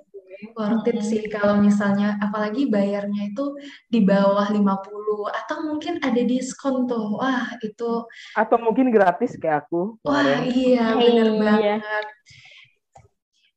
Worth 0.54 0.86
it 0.86 1.02
sih 1.02 1.26
kalau 1.26 1.58
misalnya 1.58 2.14
apalagi 2.22 2.70
bayarnya 2.70 3.34
itu 3.34 3.58
di 3.90 4.06
bawah 4.06 4.46
50 4.46 5.26
atau 5.34 5.56
mungkin 5.66 5.98
ada 5.98 6.22
diskon 6.22 6.86
tuh. 6.86 7.18
Wah, 7.18 7.58
itu 7.58 8.06
atau 8.38 8.56
mungkin 8.62 8.94
gratis 8.94 9.34
kayak 9.34 9.66
aku 9.66 9.98
wah 10.06 10.22
kemarin 10.22 10.42
iya 10.54 10.86
bener 10.94 11.28
Iya. 11.28 11.40
banget. 11.42 12.06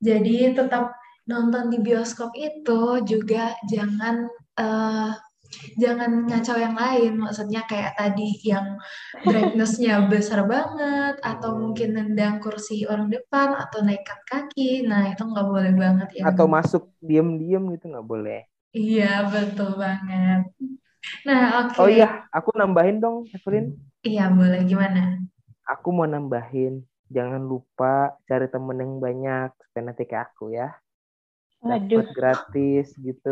Jadi 0.02 0.38
tetap 0.58 0.98
nonton 1.30 1.70
di 1.70 1.78
bioskop 1.78 2.34
itu 2.34 2.82
juga 3.06 3.54
jangan 3.70 4.26
eh, 4.58 5.12
jangan 5.80 6.12
ngacau 6.30 6.58
yang 6.60 6.76
lain. 6.76 7.12
Maksudnya 7.20 7.62
kayak 7.68 7.94
tadi 8.00 8.40
yang 8.46 8.78
brightness-nya 9.24 10.08
besar 10.12 10.46
banget 10.48 11.16
atau 11.24 11.52
mungkin 11.60 11.90
nendang 11.98 12.40
kursi 12.44 12.86
orang 12.88 13.08
depan 13.12 13.56
atau 13.58 13.80
naikkan 13.86 14.20
kaki. 14.28 14.88
Nah, 14.88 15.12
itu 15.12 15.22
nggak 15.24 15.48
boleh 15.48 15.72
banget 15.76 16.10
ya. 16.20 16.24
atau 16.30 16.46
masuk 16.48 16.84
diem-diem 17.02 17.64
gitu 17.76 17.86
nggak 17.92 18.08
boleh 18.08 18.42
Iya, 18.72 19.28
betul 19.34 19.76
banget. 19.76 20.42
Nah, 21.28 21.42
oke. 21.68 21.76
oh 21.82 21.90
iya 21.92 22.08
aku 22.32 22.50
nambahin 22.56 22.98
dong 23.04 23.28
Evelyn 23.36 23.76
Iya, 24.08 24.32
boleh. 24.34 24.60
Gimana? 24.66 25.02
aku 25.74 25.88
mau 25.96 26.08
nambahin 26.10 26.74
jangan 27.16 27.42
lupa 27.52 28.16
cari 28.28 28.48
temen 28.54 28.78
yang 28.84 28.94
banyak 29.06 29.50
supaya 29.68 29.84
nanti 29.88 30.04
kayak 30.10 30.26
aku 30.32 30.46
ya 30.58 30.68
dapat 31.62 32.08
gratis 32.18 32.86
gitu 32.98 33.30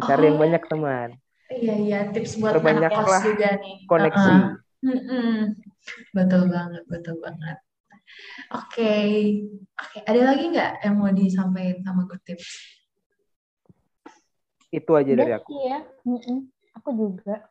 cari 0.08 0.22
yang 0.28 0.38
Oh. 0.38 0.42
banyak 0.44 0.62
teman 0.70 1.08
Iya, 1.60 1.74
iya. 1.76 1.98
Tips 2.10 2.40
buat 2.40 2.56
anak 2.56 2.64
Perbanyaklah 2.64 3.20
kos 3.20 3.26
juga 3.28 3.48
nih. 3.60 3.76
koneksi 3.84 4.32
Uh-uh. 4.32 4.48
Mm-mm. 4.80 5.32
Betul 6.16 6.42
banget, 6.48 6.82
betul 6.88 7.20
banget. 7.20 7.56
Oke. 8.56 8.94
Oke, 9.76 9.98
ada 10.08 10.20
lagi 10.32 10.44
nggak 10.48 10.72
yang 10.82 10.94
mau 10.96 11.12
disampaikan 11.12 11.84
sama 11.84 12.08
good 12.08 12.22
tips? 12.24 12.48
itu 14.70 14.90
aja 14.94 15.12
dari 15.18 15.32
aku 15.34 15.50
sih 15.50 15.60
ya. 15.66 15.80
Mm-mm. 16.06 16.38
Aku 16.78 16.88
juga. 16.94 17.50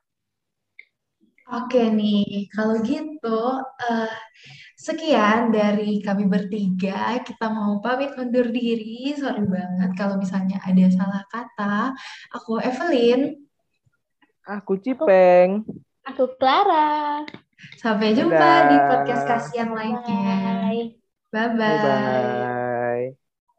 Oke 1.49 1.81
nih, 1.89 2.45
kalau 2.53 2.77
gitu 2.85 3.41
eh, 3.81 4.15
sekian 4.77 5.49
dari 5.51 5.99
kami 5.99 6.29
bertiga. 6.29 7.19
Kita 7.25 7.51
mau 7.51 7.81
pamit 7.83 8.15
undur 8.15 8.47
diri. 8.53 9.11
Sorry 9.17 9.43
banget 9.43 9.91
kalau 9.99 10.21
misalnya 10.21 10.61
ada 10.63 10.85
salah 10.93 11.23
kata. 11.27 11.91
Aku 12.39 12.61
Evelyn. 12.61 13.48
Aku 14.49 14.81
Cipeng 14.81 15.61
Aku 16.09 16.25
Clara. 16.41 17.21
Sampai 17.77 18.17
jumpa 18.17 18.33
Dadah. 18.33 18.65
di 18.65 18.77
podcast 18.81 19.23
kasihan 19.29 19.69
lainnya. 19.77 20.25
Bye. 20.65 20.97
Bye-bye. 21.29 21.53
bye 21.53 21.77
bye 21.85 22.58